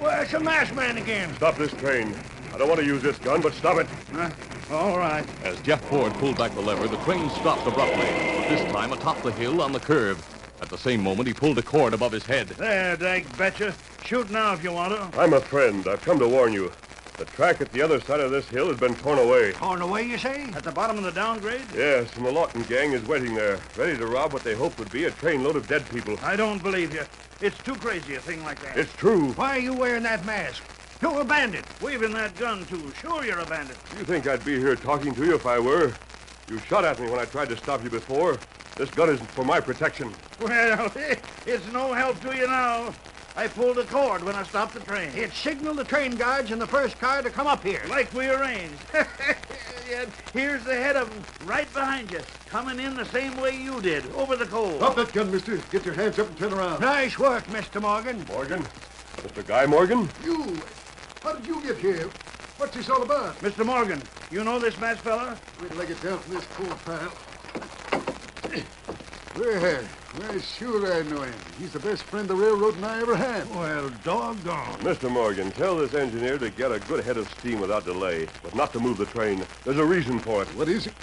Well, 0.00 0.22
it's 0.22 0.32
a 0.34 0.40
masked 0.40 0.74
man 0.74 0.96
again. 0.98 1.34
Stop 1.36 1.56
this 1.56 1.72
train. 1.74 2.14
I 2.54 2.58
don't 2.58 2.68
want 2.68 2.80
to 2.80 2.86
use 2.86 3.02
this 3.02 3.18
gun, 3.18 3.40
but 3.40 3.52
stop 3.54 3.78
it. 3.78 3.86
Huh? 4.12 4.30
All 4.70 4.98
right. 4.98 5.24
As 5.44 5.60
Jeff 5.60 5.82
Ford 5.88 6.12
pulled 6.14 6.36
back 6.38 6.52
the 6.54 6.60
lever, 6.60 6.88
the 6.88 6.96
train 6.98 7.28
stopped 7.30 7.66
abruptly, 7.66 8.06
but 8.06 8.48
this 8.48 8.72
time 8.72 8.92
atop 8.92 9.20
the 9.22 9.32
hill 9.32 9.60
on 9.62 9.72
the 9.72 9.80
curve. 9.80 10.18
At 10.60 10.68
the 10.68 10.78
same 10.78 11.02
moment, 11.02 11.26
he 11.26 11.32
pulled 11.34 11.58
a 11.58 11.62
cord 11.62 11.94
above 11.94 12.12
his 12.12 12.24
head. 12.24 12.48
There, 12.48 12.96
Dag 12.96 13.26
betcha. 13.38 13.74
Shoot 14.04 14.30
now 14.30 14.52
if 14.52 14.62
you 14.62 14.72
want 14.72 14.94
to. 15.12 15.18
I'm 15.20 15.32
a 15.32 15.40
friend. 15.40 15.86
I've 15.88 16.02
come 16.02 16.18
to 16.18 16.28
warn 16.28 16.52
you. 16.52 16.70
The 17.20 17.26
track 17.26 17.60
at 17.60 17.70
the 17.70 17.82
other 17.82 18.00
side 18.00 18.20
of 18.20 18.30
this 18.30 18.48
hill 18.48 18.68
has 18.68 18.80
been 18.80 18.94
torn 18.94 19.18
away. 19.18 19.52
Torn 19.52 19.82
away, 19.82 20.04
you 20.04 20.16
say? 20.16 20.44
At 20.54 20.64
the 20.64 20.72
bottom 20.72 20.96
of 20.96 21.04
the 21.04 21.12
downgrade? 21.12 21.60
Yes, 21.76 22.16
and 22.16 22.24
the 22.24 22.32
Lawton 22.32 22.62
gang 22.62 22.92
is 22.92 23.06
waiting 23.06 23.34
there, 23.34 23.58
ready 23.76 23.94
to 23.98 24.06
rob 24.06 24.32
what 24.32 24.42
they 24.42 24.54
hoped 24.54 24.78
would 24.78 24.90
be 24.90 25.04
a 25.04 25.10
trainload 25.10 25.54
of 25.54 25.68
dead 25.68 25.86
people. 25.90 26.18
I 26.22 26.34
don't 26.34 26.62
believe 26.62 26.94
you. 26.94 27.02
It's 27.42 27.58
too 27.58 27.74
crazy, 27.74 28.14
a 28.14 28.20
thing 28.20 28.42
like 28.42 28.58
that. 28.62 28.78
It's 28.78 28.90
true. 28.94 29.32
Why 29.32 29.56
are 29.56 29.58
you 29.58 29.74
wearing 29.74 30.02
that 30.04 30.24
mask? 30.24 30.62
You're 31.02 31.20
a 31.20 31.24
bandit. 31.26 31.66
Waving 31.82 32.14
that 32.14 32.34
gun, 32.38 32.64
too. 32.64 32.90
Sure 33.02 33.22
you're 33.22 33.40
a 33.40 33.44
bandit. 33.44 33.76
You 33.98 34.04
think 34.06 34.26
I'd 34.26 34.42
be 34.42 34.58
here 34.58 34.74
talking 34.74 35.14
to 35.14 35.22
you 35.22 35.34
if 35.34 35.44
I 35.44 35.58
were? 35.58 35.92
You 36.48 36.58
shot 36.60 36.86
at 36.86 36.98
me 36.98 37.10
when 37.10 37.20
I 37.20 37.26
tried 37.26 37.50
to 37.50 37.56
stop 37.58 37.84
you 37.84 37.90
before. 37.90 38.38
This 38.78 38.88
gun 38.92 39.10
isn't 39.10 39.30
for 39.32 39.44
my 39.44 39.60
protection. 39.60 40.14
Well, 40.40 40.90
it's 41.46 41.70
no 41.70 41.92
help 41.92 42.18
to 42.20 42.34
you 42.34 42.46
now. 42.46 42.94
I 43.40 43.48
pulled 43.48 43.78
a 43.78 43.84
cord 43.84 44.22
when 44.22 44.34
I 44.34 44.42
stopped 44.42 44.74
the 44.74 44.80
train. 44.80 45.12
It 45.14 45.32
signaled 45.32 45.78
the 45.78 45.84
train 45.84 46.14
guards 46.14 46.50
in 46.50 46.58
the 46.58 46.66
first 46.66 47.00
car 47.00 47.22
to 47.22 47.30
come 47.30 47.46
up 47.46 47.64
here. 47.64 47.80
Like 47.88 48.12
we 48.12 48.28
arranged. 48.28 48.74
Yet 49.88 50.08
here's 50.34 50.62
the 50.64 50.74
head 50.74 50.94
of 50.94 51.08
them, 51.08 51.48
right 51.48 51.72
behind 51.72 52.10
you, 52.10 52.20
coming 52.48 52.78
in 52.78 52.94
the 52.94 53.06
same 53.06 53.34
way 53.38 53.56
you 53.56 53.80
did, 53.80 54.04
over 54.12 54.36
the 54.36 54.44
coal. 54.44 54.76
Drop 54.76 54.94
that 54.96 55.14
gun, 55.14 55.32
mister. 55.32 55.56
Get 55.72 55.86
your 55.86 55.94
hands 55.94 56.18
up 56.18 56.28
and 56.28 56.36
turn 56.36 56.52
around. 56.52 56.82
Nice 56.82 57.18
work, 57.18 57.44
Mr. 57.46 57.80
Morgan. 57.80 58.22
Morgan? 58.28 58.62
Mr. 59.16 59.46
Guy 59.46 59.64
Morgan? 59.64 60.10
You. 60.22 60.58
How 61.22 61.32
did 61.32 61.46
you 61.46 61.62
get 61.62 61.78
here? 61.78 62.10
What's 62.58 62.76
this 62.76 62.90
all 62.90 63.02
about? 63.02 63.38
Mr. 63.38 63.64
Morgan, 63.64 64.02
you 64.30 64.44
know 64.44 64.58
this 64.58 64.78
masked 64.78 65.00
fella? 65.00 65.34
Wait 65.62 65.72
till 65.72 65.80
I 65.80 65.86
get 65.86 66.02
down 66.02 66.18
from 66.18 66.34
this 66.34 66.44
coal 66.48 66.76
pile. 66.84 67.10
Well, 69.36 69.84
well, 70.18 70.38
sure 70.40 70.92
I 70.92 71.02
know 71.02 71.22
him. 71.22 71.34
He's 71.58 71.72
the 71.72 71.78
best 71.78 72.02
friend 72.02 72.26
the 72.26 72.34
railroad 72.34 72.74
and 72.74 72.84
I 72.84 73.00
ever 73.00 73.14
had. 73.14 73.48
Well, 73.54 73.90
doggone. 74.02 74.80
Mr. 74.80 75.10
Morgan, 75.10 75.52
tell 75.52 75.76
this 75.76 75.94
engineer 75.94 76.36
to 76.38 76.50
get 76.50 76.72
a 76.72 76.80
good 76.80 77.04
head 77.04 77.16
of 77.16 77.30
steam 77.38 77.60
without 77.60 77.84
delay, 77.84 78.26
but 78.42 78.54
not 78.56 78.72
to 78.72 78.80
move 78.80 78.98
the 78.98 79.06
train. 79.06 79.44
There's 79.64 79.78
a 79.78 79.84
reason 79.84 80.18
for 80.18 80.42
it. 80.42 80.48
What 80.56 80.68
is 80.68 80.88
it? 80.88 80.94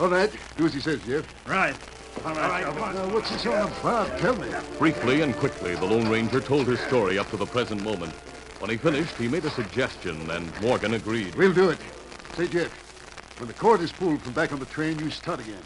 All 0.00 0.08
right, 0.08 0.30
do 0.56 0.66
as 0.66 0.74
he 0.74 0.80
says, 0.80 1.00
Jeff. 1.04 1.24
Right. 1.48 1.76
All 2.24 2.34
right, 2.34 2.64
Shovel. 2.64 2.92
Now, 2.92 3.14
what's 3.14 3.30
this 3.30 3.46
all 3.46 3.68
about? 3.68 4.18
Tell 4.18 4.36
me. 4.36 4.48
Briefly 4.78 5.20
and 5.20 5.34
quickly, 5.36 5.74
the 5.76 5.86
Lone 5.86 6.08
Ranger 6.08 6.40
told 6.40 6.66
his 6.66 6.80
story 6.80 7.18
up 7.18 7.30
to 7.30 7.36
the 7.36 7.46
present 7.46 7.82
moment. 7.82 8.12
When 8.58 8.70
he 8.70 8.76
finished, 8.76 9.14
he 9.16 9.28
made 9.28 9.44
a 9.44 9.50
suggestion, 9.50 10.28
and 10.30 10.60
Morgan 10.60 10.94
agreed. 10.94 11.34
We'll 11.36 11.52
do 11.52 11.70
it. 11.70 11.78
Say, 12.36 12.48
Jeff, 12.48 12.72
when 13.38 13.46
the 13.46 13.54
cord 13.54 13.80
is 13.80 13.92
pulled 13.92 14.20
from 14.22 14.32
back 14.32 14.52
on 14.52 14.58
the 14.58 14.66
train, 14.66 14.98
you 14.98 15.10
start 15.10 15.40
again. 15.40 15.62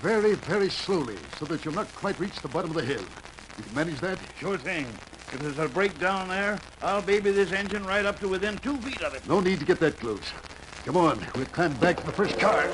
But 0.00 0.10
very, 0.10 0.34
very 0.34 0.70
slowly, 0.70 1.16
so 1.38 1.44
that 1.46 1.64
you'll 1.64 1.74
not 1.74 1.92
quite 1.94 2.18
reach 2.20 2.36
the 2.40 2.48
bottom 2.48 2.70
of 2.70 2.76
the 2.76 2.84
hill. 2.84 3.02
You 3.56 3.64
can 3.64 3.74
manage 3.74 4.00
that? 4.00 4.18
Sure 4.38 4.56
thing. 4.56 4.86
If 5.32 5.40
there's 5.40 5.58
a 5.58 5.68
break 5.68 5.98
down 5.98 6.28
there, 6.28 6.58
I'll 6.82 7.02
baby 7.02 7.30
this 7.30 7.52
engine 7.52 7.84
right 7.84 8.04
up 8.04 8.20
to 8.20 8.28
within 8.28 8.58
two 8.58 8.76
feet 8.78 9.02
of 9.02 9.14
it. 9.14 9.26
No 9.28 9.40
need 9.40 9.58
to 9.58 9.64
get 9.64 9.80
that 9.80 9.98
close. 9.98 10.22
Come 10.84 10.96
on, 10.96 11.24
we'll 11.34 11.46
climb 11.46 11.74
back 11.74 11.96
to 11.98 12.06
the 12.06 12.12
first 12.12 12.38
car. 12.38 12.68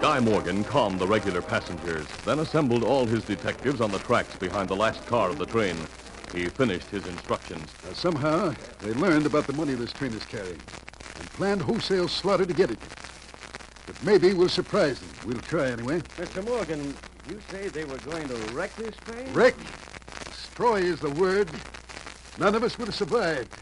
Guy 0.00 0.20
Morgan 0.20 0.64
calmed 0.64 0.98
the 0.98 1.06
regular 1.06 1.40
passengers, 1.40 2.06
then 2.24 2.40
assembled 2.40 2.82
all 2.82 3.06
his 3.06 3.24
detectives 3.24 3.80
on 3.80 3.90
the 3.90 3.98
tracks 4.00 4.36
behind 4.36 4.68
the 4.68 4.76
last 4.76 5.06
car 5.06 5.30
of 5.30 5.38
the 5.38 5.46
train. 5.46 5.76
He 6.34 6.46
finished 6.46 6.88
his 6.88 7.06
instructions. 7.06 7.70
Now, 7.84 7.92
somehow, 7.92 8.54
they 8.80 8.92
learned 8.92 9.26
about 9.26 9.46
the 9.46 9.52
money 9.52 9.74
this 9.74 9.92
train 9.92 10.12
is 10.12 10.24
carrying 10.24 10.60
and 11.18 11.28
planned 11.30 11.62
wholesale 11.62 12.08
slaughter 12.08 12.44
to 12.46 12.52
get 12.54 12.70
it. 12.70 12.78
But 13.86 14.02
maybe 14.02 14.32
we'll 14.32 14.48
surprise 14.48 14.98
them. 15.00 15.08
We'll 15.26 15.40
try 15.40 15.70
anyway. 15.70 16.00
Mr. 16.16 16.44
Morgan, 16.44 16.94
you 17.28 17.40
say 17.50 17.68
they 17.68 17.84
were 17.84 17.98
going 17.98 18.26
to 18.28 18.34
wreck 18.54 18.74
this 18.76 18.94
train? 19.04 19.32
Wreck? 19.32 19.54
Destroy 20.24 20.76
is 20.76 21.00
the 21.00 21.10
word. 21.10 21.48
None 22.38 22.54
of 22.54 22.62
us 22.62 22.78
would 22.78 22.88
have 22.88 22.94
survived. 22.94 23.52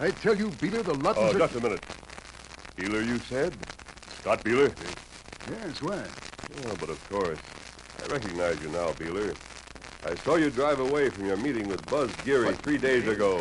I 0.00 0.10
tell 0.10 0.36
you, 0.36 0.48
Beeler, 0.50 0.84
the 0.84 0.94
Lawtons 0.94 1.32
Oh, 1.32 1.36
are... 1.36 1.38
just 1.38 1.56
a 1.56 1.60
minute. 1.60 1.84
Beeler, 2.76 3.04
you 3.04 3.18
said? 3.18 3.56
Scott 4.20 4.44
Beeler? 4.44 4.72
Yes, 5.50 5.82
why? 5.82 6.04
Oh, 6.66 6.76
but 6.78 6.90
of 6.90 7.08
course. 7.10 7.38
I 8.02 8.12
recognize 8.12 8.62
you 8.62 8.68
now, 8.70 8.90
Beeler. 8.92 9.34
I 10.06 10.14
saw 10.16 10.36
you 10.36 10.50
drive 10.50 10.78
away 10.78 11.10
from 11.10 11.26
your 11.26 11.36
meeting 11.36 11.68
with 11.68 11.84
Buzz 11.86 12.10
Geary 12.24 12.54
three 12.54 12.78
days 12.78 13.06
ago 13.08 13.38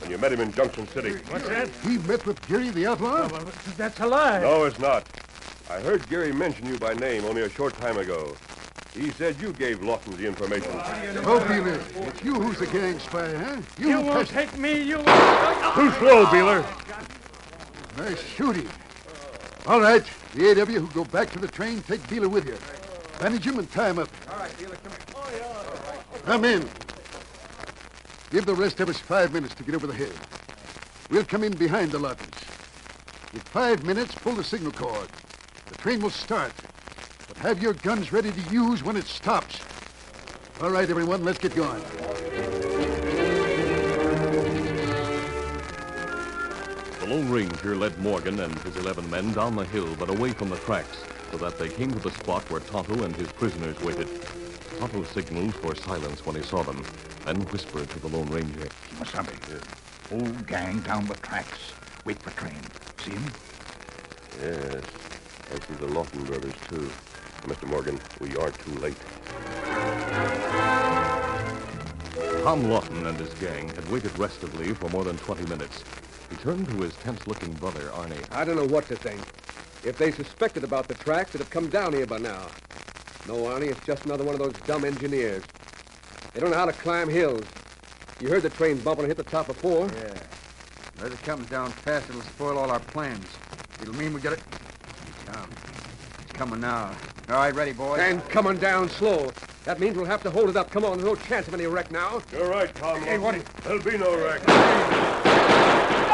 when 0.00 0.10
you 0.10 0.18
met 0.18 0.32
him 0.32 0.40
in 0.40 0.52
Junction 0.52 0.86
City. 0.88 1.14
What's 1.30 1.48
that? 1.48 1.68
He 1.82 1.98
met 1.98 2.24
with 2.24 2.40
Geary 2.46 2.70
the 2.70 2.86
outlaw? 2.86 3.28
Well, 3.28 3.44
That's 3.76 3.98
a 4.00 4.06
lie. 4.06 4.40
No, 4.40 4.64
it's 4.64 4.78
not. 4.78 5.04
I 5.68 5.80
heard 5.80 6.08
Geary 6.08 6.32
mention 6.32 6.66
you 6.66 6.78
by 6.78 6.94
name 6.94 7.24
only 7.24 7.42
a 7.42 7.50
short 7.50 7.74
time 7.74 7.98
ago. 7.98 8.36
He 8.94 9.10
said 9.10 9.36
you 9.42 9.52
gave 9.52 9.82
Lawton 9.82 10.16
the 10.16 10.26
information. 10.26 10.70
Oh, 10.72 11.44
Beeler, 11.46 12.08
it's 12.08 12.22
you 12.22 12.34
who's 12.34 12.58
the 12.58 12.66
gang 12.66 12.98
spy, 12.98 13.34
huh? 13.34 13.60
You, 13.78 13.88
You 13.88 14.00
who 14.00 14.06
won't 14.06 14.28
take 14.28 14.56
me, 14.56 14.80
you 14.80 14.96
Too 14.96 15.90
slow, 15.98 16.24
Beeler. 16.26 16.64
Nice 17.98 18.22
shooting. 18.22 18.68
All 19.66 19.80
right, 19.80 20.04
the 20.34 20.62
AW 20.62 20.64
who 20.64 20.86
go 20.88 21.04
back 21.04 21.30
to 21.32 21.38
the 21.40 21.48
train, 21.48 21.82
take 21.82 22.00
Beeler 22.02 22.30
with 22.30 22.46
you. 22.46 22.56
Manage 23.20 23.44
him 23.44 23.58
and 23.58 23.70
tie 23.70 23.90
him 23.90 23.98
up. 23.98 24.08
All 24.30 24.38
right, 24.38 24.50
Beeler, 24.52 24.82
come 24.82 24.92
here. 24.92 25.15
Come 26.26 26.44
in. 26.44 26.68
Give 28.32 28.44
the 28.44 28.54
rest 28.56 28.80
of 28.80 28.88
us 28.88 28.98
five 28.98 29.32
minutes 29.32 29.54
to 29.54 29.62
get 29.62 29.76
over 29.76 29.86
the 29.86 29.94
hill. 29.94 30.12
We'll 31.08 31.24
come 31.24 31.44
in 31.44 31.52
behind 31.52 31.92
the 31.92 32.00
Lawtons. 32.00 32.34
In 33.32 33.38
five 33.38 33.84
minutes, 33.84 34.12
pull 34.16 34.32
the 34.32 34.42
signal 34.42 34.72
cord. 34.72 35.08
The 35.66 35.76
train 35.76 36.00
will 36.00 36.10
start. 36.10 36.52
But 37.28 37.36
have 37.38 37.62
your 37.62 37.74
guns 37.74 38.12
ready 38.12 38.32
to 38.32 38.40
use 38.52 38.82
when 38.82 38.96
it 38.96 39.04
stops. 39.04 39.60
All 40.60 40.70
right, 40.70 40.90
everyone, 40.90 41.24
let's 41.24 41.38
get 41.38 41.54
going. 41.54 41.80
The 46.98 47.06
Lone 47.06 47.30
Ranger 47.30 47.76
led 47.76 47.96
Morgan 48.00 48.40
and 48.40 48.58
his 48.62 48.74
11 48.74 49.08
men 49.08 49.32
down 49.32 49.54
the 49.54 49.64
hill, 49.66 49.94
but 49.96 50.10
away 50.10 50.32
from 50.32 50.48
the 50.48 50.56
tracks, 50.56 51.04
so 51.30 51.36
that 51.36 51.56
they 51.56 51.68
came 51.68 51.92
to 51.92 52.00
the 52.00 52.10
spot 52.10 52.42
where 52.50 52.58
Tonto 52.58 53.04
and 53.04 53.14
his 53.14 53.30
prisoners 53.30 53.80
waited. 53.80 54.08
Tonto 54.78 55.02
signaled 55.04 55.54
for 55.54 55.74
silence 55.74 56.24
when 56.26 56.36
he 56.36 56.42
saw 56.42 56.62
them, 56.62 56.84
then 57.24 57.40
whispered 57.46 57.88
to 57.90 57.98
the 57.98 58.08
Lone 58.08 58.28
Ranger. 58.28 58.68
Kimasabi, 58.90 59.62
whole 60.10 60.44
gang 60.46 60.80
down 60.80 61.06
the 61.06 61.14
tracks. 61.16 61.72
Wait 62.04 62.20
for 62.22 62.30
train. 62.38 62.60
See 62.98 63.12
him? 63.12 63.24
Yes. 64.42 64.84
I 65.50 65.54
see 65.66 65.74
the 65.80 65.86
Lawton 65.86 66.24
brothers, 66.24 66.54
too. 66.68 66.90
Mr. 67.42 67.66
Morgan, 67.68 67.98
we 68.20 68.36
aren't 68.36 68.58
too 68.58 68.72
late. 68.80 68.96
Tom 72.42 72.68
Lawton 72.68 73.06
and 73.06 73.18
his 73.18 73.32
gang 73.34 73.68
had 73.70 73.90
waited 73.90 74.12
restively 74.12 74.76
for 74.76 74.88
more 74.90 75.04
than 75.04 75.16
20 75.18 75.46
minutes. 75.48 75.84
He 76.30 76.36
turned 76.36 76.68
to 76.68 76.76
his 76.76 76.94
tense-looking 76.96 77.52
brother, 77.54 77.80
Arnie. 77.94 78.24
I 78.30 78.44
don't 78.44 78.56
know 78.56 78.66
what 78.66 78.86
to 78.88 78.96
think. 78.96 79.20
If 79.84 79.96
they 79.96 80.12
suspected 80.12 80.64
about 80.64 80.86
the 80.86 80.94
tracks, 80.94 81.32
they'd 81.32 81.38
have 81.38 81.50
come 81.50 81.68
down 81.68 81.92
here 81.92 82.06
by 82.06 82.18
now. 82.18 82.46
No, 83.28 83.34
Arnie, 83.34 83.70
it's 83.70 83.84
just 83.84 84.04
another 84.04 84.24
one 84.24 84.34
of 84.34 84.40
those 84.40 84.54
dumb 84.66 84.84
engineers. 84.84 85.42
They 86.32 86.40
don't 86.40 86.50
know 86.50 86.56
how 86.56 86.66
to 86.66 86.72
climb 86.72 87.08
hills. 87.08 87.44
You 88.20 88.28
heard 88.28 88.42
the 88.42 88.50
train 88.50 88.78
bump 88.78 88.98
when 88.98 89.06
it 89.06 89.08
hit 89.08 89.16
the 89.16 89.24
top 89.24 89.48
before. 89.48 89.88
four. 89.88 89.98
Yeah. 89.98 91.04
As 91.04 91.12
it 91.12 91.22
comes 91.22 91.48
down 91.50 91.70
fast, 91.72 92.08
it'll 92.08 92.22
spoil 92.22 92.56
all 92.56 92.70
our 92.70 92.80
plans. 92.80 93.26
It'll 93.82 93.94
mean 93.96 94.14
we 94.14 94.20
get 94.20 94.32
it. 94.34 94.42
Tom, 95.26 95.50
it's 96.22 96.32
coming 96.32 96.60
now. 96.60 96.94
All 97.28 97.36
right, 97.36 97.54
ready, 97.54 97.72
boys. 97.72 97.98
And 98.00 98.26
coming 98.28 98.58
down 98.58 98.88
slow. 98.88 99.30
That 99.64 99.80
means 99.80 99.96
we'll 99.96 100.06
have 100.06 100.22
to 100.22 100.30
hold 100.30 100.48
it 100.48 100.56
up. 100.56 100.70
Come 100.70 100.84
on, 100.84 100.98
there's 100.98 101.04
no 101.04 101.16
chance 101.16 101.48
of 101.48 101.54
any 101.54 101.66
wreck 101.66 101.90
now. 101.90 102.22
You're 102.32 102.48
right, 102.48 102.72
Tom. 102.76 103.02
Hey, 103.02 103.18
what? 103.18 103.44
There'll 103.64 103.82
be 103.82 103.98
no 103.98 104.16
wreck. 104.16 104.42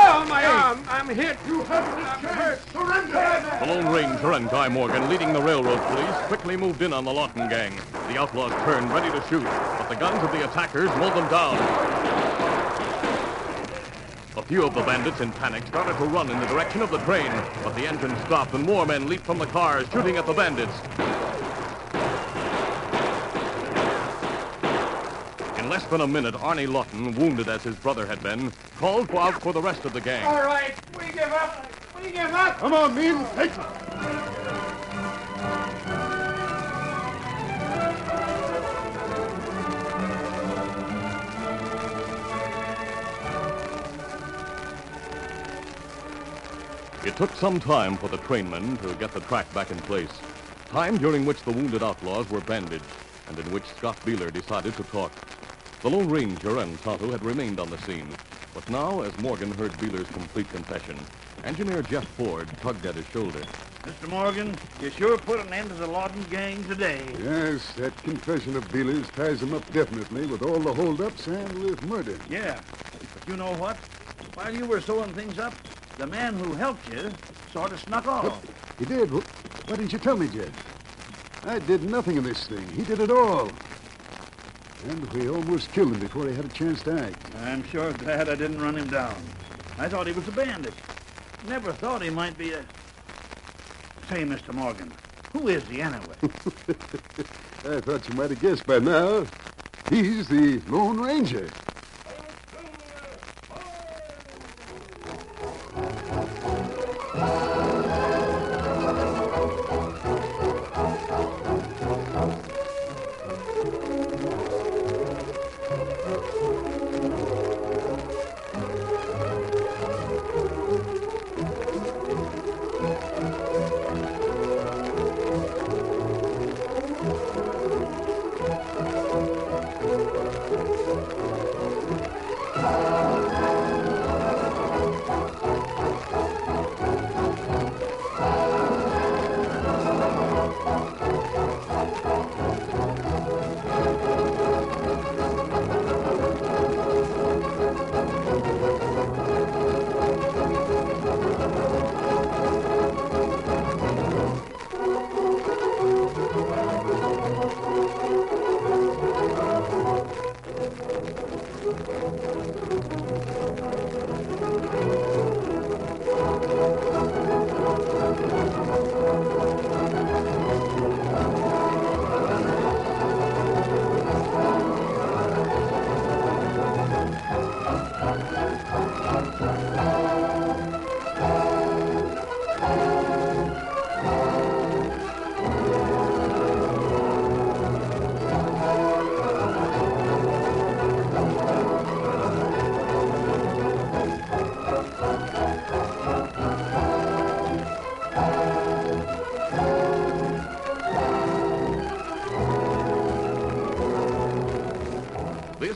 Oh, 0.05 0.27
my 0.29 0.45
arm! 0.45 0.85
I'm 0.89 1.09
hit. 1.09 1.37
You 1.47 1.63
haven't 1.63 2.05
hurt. 2.25 2.61
Surrender! 2.73 3.57
The 3.61 3.67
Lone 3.67 3.95
Ranger 3.95 4.33
and 4.33 4.51
Guy 4.51 4.69
Morgan, 4.69 5.09
leading 5.09 5.33
the 5.33 5.41
railroad 5.41 5.79
police, 5.89 6.17
quickly 6.27 6.57
moved 6.57 6.83
in 6.83 6.93
on 6.93 7.05
the 7.05 7.13
Lawton 7.13 7.49
gang. 7.49 7.73
The 8.09 8.19
outlaws 8.19 8.53
turned, 8.65 8.91
ready 8.91 9.11
to 9.13 9.25
shoot, 9.29 9.45
but 9.45 9.89
the 9.89 9.95
guns 9.95 10.23
of 10.25 10.33
the 10.33 10.45
attackers 10.45 10.89
mowed 10.97 11.17
them 11.17 11.29
down. 11.31 11.57
A 14.37 14.43
few 14.43 14.65
of 14.65 14.75
the 14.75 14.83
bandits, 14.83 15.21
in 15.21 15.31
panic, 15.33 15.65
started 15.69 15.97
to 15.99 16.05
run 16.07 16.29
in 16.31 16.41
the 16.41 16.47
direction 16.47 16.83
of 16.83 16.91
the 16.91 16.99
train, 16.99 17.31
but 17.63 17.75
the 17.77 17.87
engine 17.87 18.17
stopped 18.27 18.55
and 18.55 18.67
more 18.67 18.85
men 18.85 19.07
leaped 19.09 19.25
from 19.25 19.39
the 19.39 19.47
cars, 19.47 19.87
shooting 19.93 20.17
at 20.17 20.27
the 20.27 20.33
bandits. 20.33 20.73
Less 25.73 25.87
than 25.87 26.03
a 26.03 26.07
minute, 26.07 26.35
Arnie 26.35 26.71
Lawton, 26.71 27.15
wounded 27.15 27.49
as 27.49 27.63
his 27.63 27.75
brother 27.77 28.05
had 28.05 28.23
been, 28.23 28.53
called 28.77 29.11
out 29.15 29.41
for 29.41 29.55
the 29.55 29.63
rest 29.63 29.87
of 29.87 29.95
the 29.95 30.03
gang. 30.03 30.23
All 30.27 30.45
right, 30.45 30.75
we 30.99 31.07
give 31.13 31.33
up. 31.33 31.67
We 31.99 32.11
give 32.11 32.31
up. 32.31 32.59
Come 32.59 32.75
on, 32.75 32.95
men. 32.95 33.27
Take 33.35 33.53
it. 33.53 33.59
It 47.07 47.17
took 47.17 47.35
some 47.37 47.59
time 47.59 47.97
for 47.97 48.09
the 48.09 48.19
trainmen 48.19 48.77
to 48.83 48.95
get 48.97 49.13
the 49.13 49.21
track 49.21 49.51
back 49.55 49.71
in 49.71 49.79
place. 49.79 50.13
Time 50.69 50.99
during 50.99 51.25
which 51.25 51.43
the 51.45 51.53
wounded 51.53 51.83
outlaws 51.83 52.29
were 52.29 52.43
bandaged, 52.43 52.85
and 53.29 53.39
in 53.39 53.51
which 53.51 53.65
Scott 53.79 53.97
Beeler 54.05 54.31
decided 54.31 54.77
to 54.77 54.83
talk. 54.83 55.13
The 55.83 55.91
Lone 55.91 56.09
Ranger 56.09 56.59
and 56.59 56.81
Tonto 56.83 57.11
had 57.11 57.25
remained 57.25 57.59
on 57.59 57.69
the 57.69 57.79
scene. 57.79 58.07
But 58.55 58.71
now, 58.71 59.01
as 59.01 59.19
Morgan 59.19 59.51
heard 59.51 59.77
Beeler's 59.81 60.07
complete 60.07 60.49
confession, 60.49 60.97
Engineer 61.43 61.83
Jeff 61.83 62.07
Ford 62.11 62.49
tugged 62.61 62.87
at 62.87 62.95
his 62.95 63.07
shoulder. 63.07 63.41
Mr. 63.83 64.09
Morgan, 64.09 64.55
you 64.81 64.91
sure 64.91 65.19
put 65.19 65.41
an 65.41 65.53
end 65.53 65.71
to 65.71 65.75
the 65.75 65.87
Lawton 65.89 66.25
gang 66.31 66.63
today. 66.69 67.03
Yes, 67.21 67.73
that 67.73 68.01
confession 68.05 68.55
of 68.55 68.71
Beeler's 68.71 69.09
ties 69.09 69.43
him 69.43 69.55
up 69.55 69.73
definitely 69.73 70.25
with 70.27 70.43
all 70.43 70.61
the 70.61 70.73
holdups 70.73 71.27
and 71.27 71.53
with 71.65 71.83
murder. 71.83 72.17
Yeah, 72.31 72.61
but 72.93 73.29
you 73.29 73.37
know 73.37 73.53
what? 73.55 73.77
While 74.35 74.55
you 74.55 74.67
were 74.67 74.81
sewing 74.81 75.13
things 75.15 75.41
up, 75.41 75.53
the 75.99 76.07
man 76.07 76.35
who 76.35 76.53
helped 76.53 76.93
you 76.95 77.11
sort 77.53 77.73
of 77.73 77.81
snuck 77.81 78.07
off. 78.07 78.41
He 78.79 78.85
did? 78.85 79.11
Why 79.11 79.23
didn't 79.77 79.93
you 79.93 79.99
tell 79.99 80.17
me, 80.17 80.29
Jeff? 80.29 81.45
I 81.45 81.59
did 81.59 81.83
nothing 81.83 82.19
in 82.19 82.23
this 82.23 82.47
thing. 82.47 82.65
He 82.77 82.85
did 82.85 83.01
it 83.01 83.11
all. 83.11 83.51
And 84.89 85.13
we 85.13 85.29
almost 85.29 85.73
killed 85.73 85.93
him 85.93 86.01
before 86.01 86.29
he 86.29 86.35
had 86.35 86.45
a 86.45 86.49
chance 86.49 86.83
to 86.83 86.93
act. 87.01 87.17
I'm 87.45 87.63
sure 87.69 87.93
glad 87.93 88.29
I 88.29 88.35
didn't 88.35 88.61
run 88.61 88.77
him 88.77 88.89
down. 88.89 89.17
I 89.79 89.89
thought 89.89 90.07
he 90.07 90.13
was 90.13 90.27
a 90.27 90.33
bandit. 90.33 90.75
Never 91.47 91.73
thought 91.73 92.03
he 92.03 92.11
might 92.11 92.37
be 92.37 92.53
a... 92.53 92.65
Say, 94.09 94.25
Mr. 94.25 94.53
Morgan, 94.53 94.93
who 95.33 95.49
is 95.49 95.63
he 95.69 95.81
anyway? 95.83 96.17
I 97.65 97.81
thought 97.81 98.09
you 98.09 98.15
might 98.15 98.31
have 98.31 98.41
guessed 98.41 98.67
by 98.67 98.81
now. 98.81 99.25
He's 99.89 100.29
the 100.29 100.61
Lone 100.69 101.01
Ranger. 101.01 101.49